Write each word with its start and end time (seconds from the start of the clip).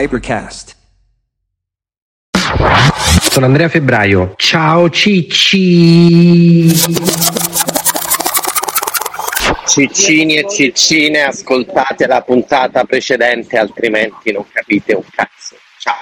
Hypercast. 0.00 0.76
Sono 3.30 3.46
Andrea 3.46 3.68
Febbraio. 3.68 4.34
Ciao 4.36 4.88
Cicci. 4.90 6.72
Ciccini 9.66 10.36
e 10.36 10.48
ciccine, 10.48 11.22
ascoltate 11.22 12.06
la 12.06 12.22
puntata 12.22 12.84
precedente, 12.84 13.58
altrimenti 13.58 14.30
non 14.30 14.44
capite 14.52 14.94
un 14.94 15.02
cazzo. 15.10 15.56
Ciao. 15.78 15.96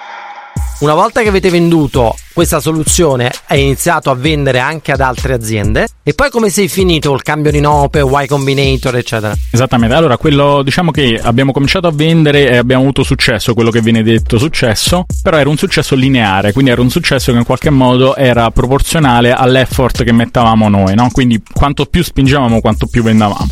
Una 0.79 0.93
volta 0.93 1.23
che 1.23 1.29
avete 1.29 1.49
venduto 1.49 2.15
questa 2.35 2.61
soluzione, 2.61 3.33
hai 3.47 3.63
iniziato 3.63 4.11
a 4.11 4.15
vendere 4.15 4.59
anche 4.59 4.93
ad 4.93 5.01
altre 5.01 5.33
aziende. 5.33 5.89
E 6.03 6.13
poi 6.13 6.29
come 6.29 6.51
sei 6.51 6.69
finito 6.69 7.15
il 7.15 7.23
cambio 7.23 7.51
di 7.51 7.61
nope, 7.61 8.01
Y 8.01 8.27
Combinator, 8.27 8.95
eccetera? 8.95 9.35
Esattamente. 9.51 9.95
Allora, 9.95 10.19
quello 10.19 10.63
diciamo 10.63 10.91
che 10.91 11.19
abbiamo 11.21 11.53
cominciato 11.53 11.87
a 11.87 11.93
vendere 11.93 12.51
e 12.51 12.59
abbiamo 12.59 12.83
avuto 12.83 13.05
successo, 13.05 13.55
quello 13.55 13.71
che 13.71 13.81
viene 13.81 14.03
detto 14.03 14.37
successo, 14.37 15.07
però 15.23 15.39
era 15.39 15.49
un 15.49 15.57
successo 15.57 15.95
lineare, 15.95 16.53
quindi 16.53 16.71
era 16.71 16.83
un 16.83 16.91
successo 16.91 17.33
che 17.33 17.39
in 17.39 17.47
qualche 17.47 17.71
modo 17.71 18.15
era 18.15 18.51
proporzionale 18.51 19.33
all'effort 19.33 20.05
che 20.05 20.13
mettavamo 20.13 20.69
noi, 20.69 20.95
no? 20.95 21.09
Quindi 21.11 21.43
quanto 21.55 21.87
più 21.87 22.05
spingevamo, 22.05 22.61
quanto 22.61 22.87
più 22.87 23.03
vendavamo. 23.03 23.49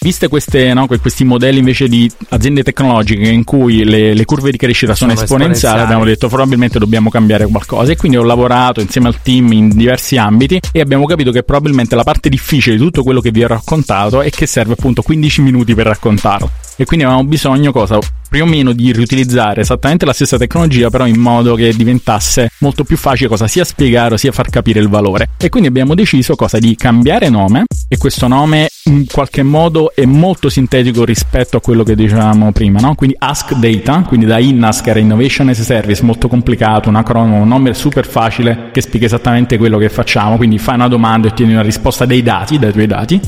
Viste 0.00 0.28
queste, 0.28 0.72
no, 0.74 0.86
questi 0.86 1.24
modelli 1.24 1.58
invece 1.58 1.88
di 1.88 2.08
aziende 2.28 2.62
tecnologiche 2.62 3.28
in 3.28 3.42
cui 3.42 3.82
le, 3.82 4.14
le 4.14 4.24
curve 4.24 4.52
di 4.52 4.56
crescita 4.56 4.94
sono, 4.94 5.10
sono 5.10 5.24
esponenziali, 5.24 5.52
esponenziali, 5.54 5.80
abbiamo 5.80 6.04
detto 6.04 6.28
probabilmente 6.28 6.78
dobbiamo 6.78 7.10
cambiare 7.10 7.46
qualcosa 7.46 7.90
e 7.90 7.96
quindi 7.96 8.16
ho 8.16 8.22
lavorato 8.22 8.80
insieme 8.80 9.08
al 9.08 9.20
team 9.22 9.50
in 9.50 9.70
diversi 9.70 10.16
ambiti 10.16 10.60
e 10.70 10.80
abbiamo 10.80 11.04
capito 11.04 11.32
che 11.32 11.42
probabilmente 11.42 11.96
la 11.96 12.04
parte 12.04 12.28
difficile 12.28 12.76
di 12.76 12.82
tutto 12.82 13.02
quello 13.02 13.20
che 13.20 13.32
vi 13.32 13.42
ho 13.42 13.48
raccontato 13.48 14.22
è 14.22 14.30
che 14.30 14.46
serve 14.46 14.74
appunto 14.74 15.02
15 15.02 15.42
minuti 15.42 15.74
per 15.74 15.86
raccontarlo 15.86 16.48
e 16.76 16.84
quindi 16.84 17.04
avevamo 17.04 17.26
bisogno 17.26 17.72
cosa? 17.72 17.98
Più 18.28 18.42
o 18.42 18.46
meno 18.46 18.72
di 18.72 18.92
riutilizzare 18.92 19.62
esattamente 19.62 20.04
la 20.04 20.12
stessa 20.12 20.36
tecnologia 20.36 20.90
però 20.90 21.06
in 21.06 21.18
modo 21.18 21.54
che 21.54 21.72
diventasse 21.74 22.50
molto 22.60 22.84
più 22.84 22.96
facile 22.96 23.28
cosa 23.28 23.46
sia 23.46 23.64
spiegare 23.64 24.18
sia 24.18 24.32
far 24.32 24.50
capire 24.50 24.80
il 24.80 24.88
valore 24.88 25.30
e 25.38 25.48
quindi 25.48 25.68
abbiamo 25.68 25.94
deciso 25.94 26.34
cosa 26.34 26.58
di 26.58 26.74
cambiare 26.76 27.28
nome 27.28 27.64
e 27.88 27.96
questo 27.96 28.26
nome 28.26 28.68
in 28.84 29.06
qualche 29.06 29.42
modo 29.42 29.92
è 29.94 30.04
molto 30.04 30.48
sintetico 30.48 31.04
rispetto 31.04 31.56
a 31.56 31.60
quello 31.60 31.82
che 31.82 31.94
dicevamo 31.94 32.52
prima 32.52 32.80
no? 32.80 32.94
quindi 32.94 33.16
Ask 33.18 33.54
Data 33.54 34.02
quindi 34.02 34.26
da 34.26 34.38
INASC 34.38 34.86
era 34.86 34.98
Innovation 34.98 35.48
as 35.48 35.60
a 35.60 35.62
Service 35.62 36.04
molto 36.04 36.28
complicato 36.28 36.88
un 36.88 36.96
acronimo 36.96 37.40
un 37.40 37.48
nome 37.48 37.74
super 37.74 38.06
facile 38.06 38.68
che 38.72 38.80
spiega 38.80 39.06
esattamente 39.06 39.56
quello 39.58 39.78
che 39.78 39.88
facciamo 39.88 40.36
quindi 40.36 40.58
fai 40.58 40.74
una 40.74 40.88
domanda 40.88 41.28
e 41.28 41.30
ottieni 41.30 41.52
una 41.52 41.62
risposta 41.62 42.04
dei 42.04 42.22
dati 42.22 42.58
dai 42.58 42.72
tuoi 42.72 42.86
dati 42.86 43.20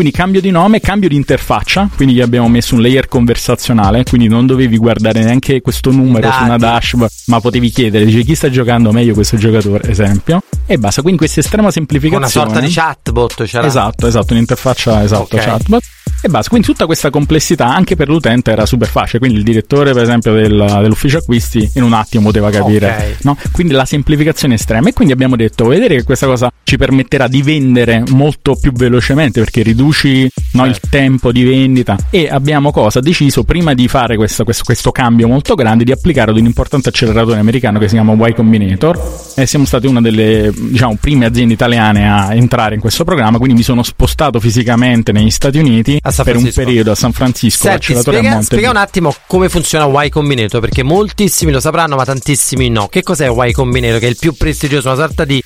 quindi 0.00 0.16
cambio 0.16 0.40
di 0.40 0.50
nome, 0.50 0.80
cambio 0.80 1.10
di 1.10 1.14
interfaccia, 1.14 1.90
quindi 1.94 2.14
gli 2.14 2.22
abbiamo 2.22 2.48
messo 2.48 2.74
un 2.74 2.80
layer 2.80 3.06
conversazionale, 3.06 4.02
quindi 4.04 4.28
non 4.28 4.46
dovevi 4.46 4.78
guardare 4.78 5.22
neanche 5.22 5.60
questo 5.60 5.90
numero 5.90 6.26
Dati. 6.26 6.38
su 6.38 6.44
una 6.44 6.56
dashboard, 6.56 7.12
ma 7.26 7.38
potevi 7.38 7.68
chiedere, 7.68 8.06
dice 8.06 8.22
chi 8.22 8.34
sta 8.34 8.48
giocando 8.48 8.92
meglio 8.92 9.12
questo 9.12 9.36
giocatore, 9.36 9.90
esempio, 9.90 10.40
e 10.64 10.78
basta. 10.78 11.02
Quindi 11.02 11.18
questa 11.18 11.40
estrema 11.40 11.70
semplificazione. 11.70 12.24
Una 12.24 12.52
sorta 12.52 12.66
di 12.66 12.72
chatbot, 12.72 13.44
c'era. 13.44 13.66
Esatto, 13.66 14.06
esatto, 14.06 14.32
un'interfaccia, 14.32 15.02
esatto, 15.02 15.34
okay. 15.34 15.44
chatbot. 15.44 15.82
E 16.22 16.28
basta, 16.28 16.50
quindi 16.50 16.66
tutta 16.66 16.84
questa 16.84 17.08
complessità 17.08 17.66
anche 17.66 17.96
per 17.96 18.08
l'utente 18.08 18.50
era 18.50 18.66
super 18.66 18.88
facile, 18.88 19.20
quindi 19.20 19.38
il 19.38 19.44
direttore 19.44 19.94
per 19.94 20.02
esempio 20.02 20.34
del, 20.34 20.78
dell'ufficio 20.82 21.16
acquisti 21.16 21.70
in 21.76 21.82
un 21.82 21.94
attimo 21.94 22.24
poteva 22.24 22.50
capire, 22.50 22.90
okay. 22.90 23.14
no? 23.22 23.38
quindi 23.52 23.72
la 23.72 23.86
semplificazione 23.86 24.54
estrema 24.54 24.90
e 24.90 24.92
quindi 24.92 25.14
abbiamo 25.14 25.34
detto, 25.34 25.64
vedere 25.64 25.96
che 25.96 26.02
questa 26.02 26.26
cosa 26.26 26.52
ci 26.62 26.76
permetterà 26.76 27.26
di 27.26 27.40
vendere 27.40 28.02
molto 28.10 28.54
più 28.54 28.70
velocemente 28.70 29.40
perché 29.40 29.62
riduci 29.90 30.30
no, 30.52 30.66
il 30.66 30.78
tempo 30.88 31.32
di 31.32 31.42
vendita 31.42 31.96
e 32.10 32.28
abbiamo 32.28 32.70
cosa? 32.70 33.00
deciso 33.00 33.44
prima 33.44 33.74
di 33.74 33.88
fare 33.88 34.16
questo, 34.16 34.44
questo, 34.44 34.64
questo 34.64 34.92
cambio 34.92 35.26
molto 35.26 35.54
grande 35.54 35.84
di 35.84 35.92
applicare 35.92 36.30
ad 36.30 36.36
un 36.36 36.44
importante 36.44 36.88
acceleratore 36.88 37.38
americano 37.38 37.78
che 37.78 37.88
si 37.88 37.94
chiama 37.94 38.12
Y 38.28 38.34
Combinator 38.34 38.98
e 39.36 39.46
siamo 39.46 39.64
stati 39.64 39.86
una 39.86 40.00
delle 40.00 40.52
diciamo, 40.54 40.96
prime 41.00 41.26
aziende 41.26 41.54
italiane 41.54 42.08
a 42.08 42.34
entrare 42.34 42.74
in 42.74 42.80
questo 42.80 43.04
programma, 43.04 43.38
quindi 43.38 43.56
mi 43.56 43.62
sono 43.62 43.82
spostato 43.82 44.40
fisicamente 44.40 45.12
negli 45.12 45.30
Stati 45.30 45.58
Uniti 45.58 46.00
per 46.22 46.36
un 46.36 46.50
periodo 46.54 46.92
a 46.92 46.94
San 46.94 47.12
Francisco. 47.12 47.68
Senti, 47.68 47.96
spiega, 47.96 48.40
spiega 48.42 48.70
un 48.70 48.76
attimo 48.76 49.14
come 49.26 49.48
funziona 49.48 50.04
Y 50.04 50.08
Combinator, 50.08 50.60
perché 50.60 50.82
moltissimi 50.82 51.52
lo 51.52 51.60
sapranno, 51.60 51.96
ma 51.96 52.04
tantissimi 52.04 52.68
no. 52.68 52.88
Che 52.88 53.02
cos'è 53.02 53.28
Y 53.28 53.52
Combinator? 53.52 53.98
Che 53.98 54.06
è 54.06 54.10
il 54.10 54.16
più 54.18 54.34
prestigioso, 54.34 54.88
una 54.88 54.96
sorta 54.96 55.24
di 55.24 55.42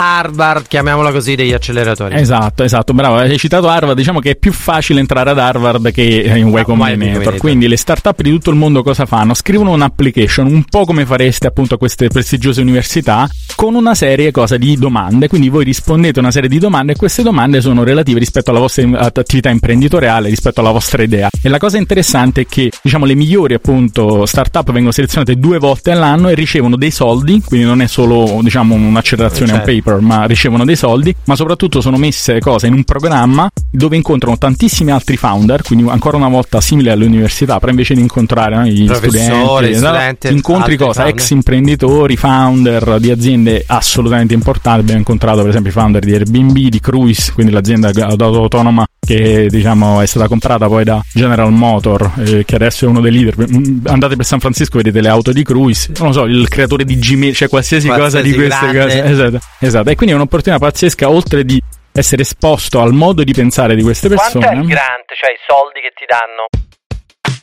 Harvard, 0.00 0.68
chiamiamola 0.68 1.10
così, 1.10 1.34
degli 1.34 1.52
acceleratori. 1.52 2.14
Esatto, 2.14 2.62
esatto, 2.62 2.94
bravo. 2.94 3.16
Hai 3.16 3.36
citato 3.36 3.68
Harvard, 3.68 3.96
diciamo 3.96 4.20
che 4.20 4.30
è 4.30 4.36
più 4.36 4.52
facile 4.52 5.00
entrare 5.00 5.30
ad 5.30 5.38
Harvard 5.40 5.90
che 5.90 6.02
in 6.36 6.46
Y 6.46 6.62
Combinator. 6.62 7.36
Quindi 7.36 7.66
le 7.66 7.76
startup 7.76 8.22
di 8.22 8.30
tutto 8.30 8.50
il 8.50 8.56
mondo 8.56 8.84
cosa 8.84 9.06
fanno? 9.06 9.34
Scrivono 9.34 9.72
un'application, 9.72 10.46
un 10.46 10.62
po' 10.62 10.84
come 10.84 11.04
fareste 11.04 11.48
appunto 11.48 11.74
a 11.74 11.78
queste 11.78 12.06
prestigiose 12.06 12.60
università, 12.60 13.28
con 13.56 13.74
una 13.74 13.96
serie 13.96 14.30
cosa, 14.30 14.56
di 14.56 14.76
domande. 14.76 15.26
Quindi 15.26 15.48
voi 15.48 15.64
rispondete 15.64 16.20
a 16.20 16.22
una 16.22 16.30
serie 16.30 16.48
di 16.48 16.60
domande 16.60 16.92
e 16.92 16.96
queste 16.96 17.24
domande 17.24 17.60
sono 17.60 17.82
relative 17.82 18.20
rispetto 18.20 18.50
alla 18.50 18.60
vostra 18.60 18.86
attività 19.00 19.48
imprenditoriale, 19.48 20.28
rispetto 20.28 20.60
alla 20.60 20.70
vostra 20.70 21.02
idea. 21.02 21.28
E 21.42 21.48
la 21.48 21.58
cosa 21.58 21.76
interessante 21.76 22.42
è 22.42 22.46
che, 22.46 22.70
diciamo, 22.80 23.04
le 23.04 23.16
migliori 23.16 23.54
appunto 23.54 24.26
startup 24.26 24.70
vengono 24.70 24.92
selezionate 24.92 25.36
due 25.36 25.58
volte 25.58 25.90
all'anno 25.90 26.28
e 26.28 26.34
ricevono 26.34 26.76
dei 26.76 26.92
soldi, 26.92 27.42
quindi 27.44 27.66
non 27.66 27.82
è 27.82 27.88
solo, 27.88 28.38
diciamo, 28.42 28.76
un'accelerazione, 28.76 29.50
certo. 29.50 29.68
un 29.68 29.76
paper 29.76 29.86
paper, 29.88 30.00
ma 30.00 30.24
ricevono 30.24 30.64
dei 30.64 30.76
soldi, 30.76 31.14
ma 31.24 31.34
soprattutto 31.34 31.80
sono 31.80 31.96
messe 31.96 32.38
cose 32.40 32.66
in 32.66 32.74
un 32.74 32.84
programma 32.84 33.48
dove 33.70 33.96
incontrano 33.96 34.36
tantissimi 34.38 34.90
altri 34.90 35.16
founder, 35.16 35.62
quindi 35.62 35.88
ancora 35.88 36.16
una 36.16 36.28
volta 36.28 36.60
simile 36.60 36.90
all'università, 36.90 37.58
però 37.58 37.70
invece 37.70 37.94
di 37.94 38.00
incontrare 38.00 38.56
no, 38.56 38.66
gli 38.66 38.88
studenti, 38.92 39.74
studenti 39.74 40.28
incontri 40.28 40.76
cosa? 40.76 41.02
Founder. 41.02 41.14
Ex 41.14 41.30
imprenditori, 41.30 42.16
founder 42.16 42.98
di 43.00 43.10
aziende 43.10 43.64
assolutamente 43.66 44.34
importanti. 44.34 44.80
Abbiamo 44.80 44.98
incontrato 45.00 45.40
per 45.40 45.48
esempio 45.48 45.70
i 45.70 45.74
founder 45.74 46.04
di 46.04 46.12
Airbnb, 46.12 46.56
di 46.56 46.80
Cruise, 46.80 47.32
quindi 47.32 47.52
l'azienda 47.52 47.90
autonoma 47.94 48.86
che 49.08 49.48
diciamo 49.48 50.02
è 50.02 50.06
stata 50.06 50.28
comprata 50.28 50.66
poi 50.66 50.84
da 50.84 51.02
General 51.12 51.50
Motor, 51.50 52.12
eh, 52.18 52.44
che 52.44 52.54
adesso 52.56 52.84
è 52.84 52.88
uno 52.88 53.00
dei 53.00 53.12
leader. 53.12 53.36
Mm, 53.38 53.86
andate 53.86 54.16
per 54.16 54.26
San 54.26 54.38
Francisco, 54.38 54.76
vedete 54.76 55.00
le 55.00 55.08
auto 55.08 55.32
di 55.32 55.42
Cruise, 55.42 55.92
non 55.96 56.08
lo 56.08 56.12
so, 56.12 56.24
il 56.24 56.46
creatore 56.48 56.84
di 56.84 56.98
Gmail, 56.98 57.34
cioè 57.34 57.48
qualsiasi, 57.48 57.86
qualsiasi 57.86 58.16
cosa 58.16 58.28
di 58.28 58.34
queste 58.34 58.70
grande. 58.70 59.00
cose. 59.02 59.06
Esatto, 59.18 59.40
esatto. 59.60 59.77
E 59.86 59.94
quindi 59.94 60.14
è 60.14 60.16
un'opportunità 60.16 60.64
pazzesca, 60.64 61.08
oltre 61.08 61.44
di 61.44 61.60
essere 61.92 62.22
esposto 62.22 62.80
al 62.80 62.92
modo 62.92 63.24
di 63.24 63.32
pensare 63.32 63.74
di 63.74 63.82
queste 63.82 64.08
persone. 64.08 64.44
Quanto 64.44 64.60
è 64.60 64.62
il 64.62 64.66
grant, 64.66 65.06
cioè 65.18 65.32
i 65.32 65.38
soldi 65.46 65.80
che 65.80 65.92
ti 65.94 66.04
danno? 66.06 66.46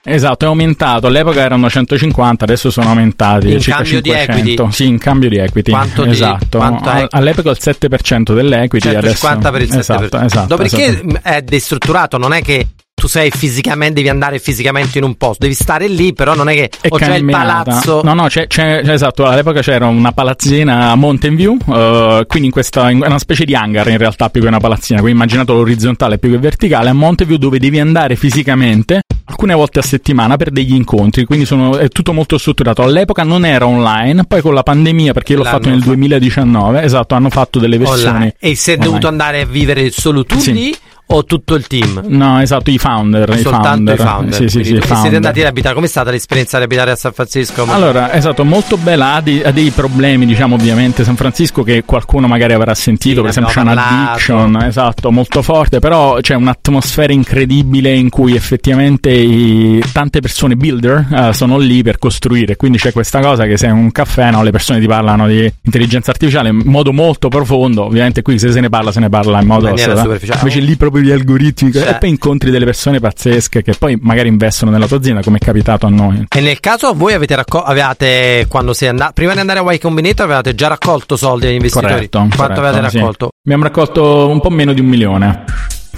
Esatto, 0.08 0.46
è 0.46 0.48
aumentato. 0.48 1.08
All'epoca 1.08 1.42
erano 1.42 1.70
150, 1.70 2.44
adesso 2.44 2.70
sono 2.70 2.90
aumentati 2.90 3.52
in 3.52 3.60
circa 3.60 3.82
cambio 3.82 4.02
500. 4.02 4.34
Di 4.34 4.52
equity. 4.52 4.72
Sì, 4.72 4.88
in 4.88 4.98
cambio 5.00 5.30
di 5.30 5.38
equity. 5.38 5.72
Quanto 5.72 6.06
esatto. 6.06 6.58
Quanto 6.60 6.90
è? 6.92 7.08
All'epoca 7.10 7.50
il 7.50 7.58
7% 7.60 8.34
dell'equity 8.34 8.92
150 8.92 9.48
adesso 9.48 9.52
per 9.52 9.62
il 9.62 9.70
7%. 9.70 9.80
Esatto, 9.80 10.20
esatto, 10.22 10.48
Dopodiché 10.48 10.86
esatto. 10.86 11.20
è 11.24 11.42
destrutturato, 11.42 12.18
non 12.18 12.34
è 12.34 12.42
che 12.42 12.68
tu 12.96 13.08
sei 13.08 13.30
fisicamente, 13.30 13.96
devi 13.96 14.10
andare 14.10 14.40
fisicamente 14.40 14.98
in 14.98 15.04
un 15.04 15.16
posto, 15.16 15.40
devi 15.42 15.54
stare 15.54 15.88
lì, 15.88 16.14
però 16.14 16.34
non 16.34 16.48
è 16.48 16.54
che 16.54 16.70
è 16.82 16.88
o 16.90 16.98
c'è 16.98 17.18
il 17.18 17.26
palazzo. 17.26 18.02
No, 18.02 18.14
no, 18.14 18.28
c'è, 18.28 18.48
c'è, 18.48 18.82
esatto. 18.86 19.26
All'epoca 19.26 19.62
c'era 19.62 19.86
una 19.86 20.14
palazzina 20.14 20.92
a 20.92 20.96
Mountain 20.96 21.36
View, 21.36 21.58
uh, 21.66 22.26
quindi 22.26 22.48
in 22.48 22.52
questa 22.52 22.90
in 22.90 23.04
una 23.06 23.20
specie 23.20 23.44
di 23.44 23.54
hangar 23.54 23.90
in 23.90 23.98
realtà 23.98 24.30
più 24.30 24.42
che 24.42 24.48
una 24.48 24.60
palazzina. 24.60 25.02
Quindi 25.02 25.18
immaginato 25.18 25.54
l'orizzontale 25.54 26.18
più 26.18 26.32
che 26.32 26.38
verticale 26.38 26.90
a 26.90 26.94
Mountain 26.94 27.28
View 27.28 27.40
dove 27.40 27.60
devi 27.60 27.80
andare 27.80 28.16
fisicamente 28.16 29.02
alcune 29.26 29.54
volte 29.54 29.80
a 29.80 29.82
settimana 29.82 30.38
per 30.38 30.52
degli 30.52 30.74
incontri, 30.74 31.26
quindi 31.26 31.46
sono, 31.46 31.78
è 31.78 31.90
tutto 31.90 32.14
molto 32.14 32.38
strutturato. 32.38 32.82
All'epoca 32.82 33.24
non 33.24 33.44
era 33.46 33.68
online, 33.68 34.24
poi 34.26 34.42
con 34.42 34.54
la 34.54 34.64
pandemia, 34.64 35.14
perché 35.14 35.34
io 35.34 35.40
l'ho 35.40 35.44
L'hanno 35.44 35.58
fatto 35.58 35.70
nel 35.70 35.82
2019, 35.82 36.82
esatto, 36.82 37.16
hanno 37.16 37.30
fatto 37.30 37.60
delle 37.60 37.78
versioni. 37.78 38.08
Online. 38.08 38.36
E 38.40 38.56
sei 38.56 38.78
dovuto 38.78 39.08
andare 39.08 39.42
a 39.42 39.46
vivere 39.46 39.92
solo 39.92 40.24
tu 40.24 40.40
sì. 40.40 40.54
lì? 40.54 40.76
O 41.08 41.24
tutto 41.24 41.54
il 41.56 41.68
team? 41.68 42.02
No, 42.08 42.42
esatto, 42.42 42.72
i 42.72 42.78
founder. 42.78 43.38
Soltanto 43.38 43.94
i 43.94 43.96
founder. 43.96 43.96
I 43.96 43.98
founder. 43.98 44.34
Sì, 44.34 44.48
sì, 44.48 44.64
sì, 44.64 44.72
founder. 44.78 44.98
siete 44.98 45.16
andati 45.16 45.42
ad 45.42 45.48
abitare? 45.48 45.76
Com'è 45.76 45.88
stata 45.88 46.12
l'esperienza 46.12 46.58
di 46.58 46.64
abitare 46.64 46.92
a 46.92 46.96
San 46.96 47.14
Francisco? 47.14 47.66
Allora, 47.70 48.12
esatto, 48.14 48.44
molto 48.44 48.78
bella. 48.78 49.14
Ha 49.14 49.22
dei, 49.22 49.44
ha 49.44 49.52
dei 49.52 49.70
problemi, 49.70 50.26
diciamo, 50.26 50.56
ovviamente. 50.56 51.04
San 51.04 51.16
Francisco 51.16 51.62
che 51.64 51.84
qualcuno 51.86 52.28
magari 52.28 52.54
avrà 52.54 52.74
sentito, 52.74 53.22
per 53.22 53.30
esempio, 53.30 53.54
c'è 53.54 53.62
un'addiction, 53.62 54.64
esatto, 54.64 55.12
molto 55.12 55.42
forte. 55.42 55.80
Però 55.80 56.20
c'è 56.22 56.34
un'atmosfera 56.34 57.14
incredibile 57.14 57.94
in 57.94 58.10
cui 58.10 58.36
effettivamente 58.36 59.12
i, 59.12 59.84
tante 59.92 60.22
persone 60.22 60.56
builder 60.56 61.06
uh, 61.10 61.32
sono 61.34 61.58
lì 61.58 61.84
per 61.84 62.00
costruire. 62.00 62.56
Quindi 62.56 62.80
c'è 62.80 62.92
questa 62.92 63.20
cosa 63.20 63.46
che 63.46 63.58
se 63.58 63.68
è 63.68 63.72
un 63.72 63.92
caffè, 63.92 64.32
no, 64.32 64.42
le 64.42 64.52
persone 64.52 64.80
ti 64.80 64.88
parlano 64.88 65.28
di 65.28 65.52
intelligenza 65.62 66.10
artificiale 66.12 66.50
in 66.50 66.62
modo 66.66 66.92
molto 66.92 67.30
profondo. 67.30 67.84
Ovviamente 67.86 68.22
qui 68.22 68.40
se 68.40 68.52
se 68.52 68.62
ne 68.62 68.70
parla, 68.70 68.92
se 68.92 69.00
ne 69.00 69.10
parla 69.10 69.42
in 69.42 69.48
modo 69.48 69.76
superficiale. 69.76 70.40
Invece 70.40 70.60
lì 70.60 70.76
proprio 70.76 70.95
gli 71.02 71.12
algoritmi 71.12 71.72
cioè. 71.72 71.90
e 71.90 71.96
poi 71.96 72.10
incontri 72.10 72.52
delle 72.52 72.66
persone 72.66 73.00
pazzesche 73.00 73.62
che 73.62 73.74
poi 73.74 73.98
magari 74.02 74.28
investono 74.28 74.72
nella 74.72 74.88
tua 74.88 74.98
azienda 74.98 75.22
come 75.22 75.38
è 75.38 75.40
capitato 75.40 75.86
a 75.86 75.90
noi. 75.90 76.26
E 76.30 76.40
nel 76.42 76.60
caso 76.60 76.94
voi 76.94 77.14
avete 77.14 77.36
raccolto, 77.36 77.68
avevate 77.68 78.46
quando 78.48 78.74
sei 78.74 78.90
andato, 78.90 79.14
prima 79.14 79.34
di 79.34 79.40
andare 79.40 79.60
a 79.60 79.74
Y 79.74 79.80
Combinator 79.80 80.26
avevate 80.26 80.56
già 80.56 80.68
raccolto 80.68 81.16
soldi 81.16 81.48
agli 81.48 81.54
investitori? 81.54 81.94
Corretto, 81.94 82.18
Quanto 82.18 82.38
corretto, 82.38 82.62
avete 82.62 82.98
raccolto? 82.98 83.30
Sì. 83.32 83.42
Abbiamo 83.46 83.64
raccolto 83.64 84.28
un 84.28 84.40
po' 84.40 84.50
meno 84.50 84.74
di 84.74 84.80
un 84.82 84.88
milione. 84.88 85.44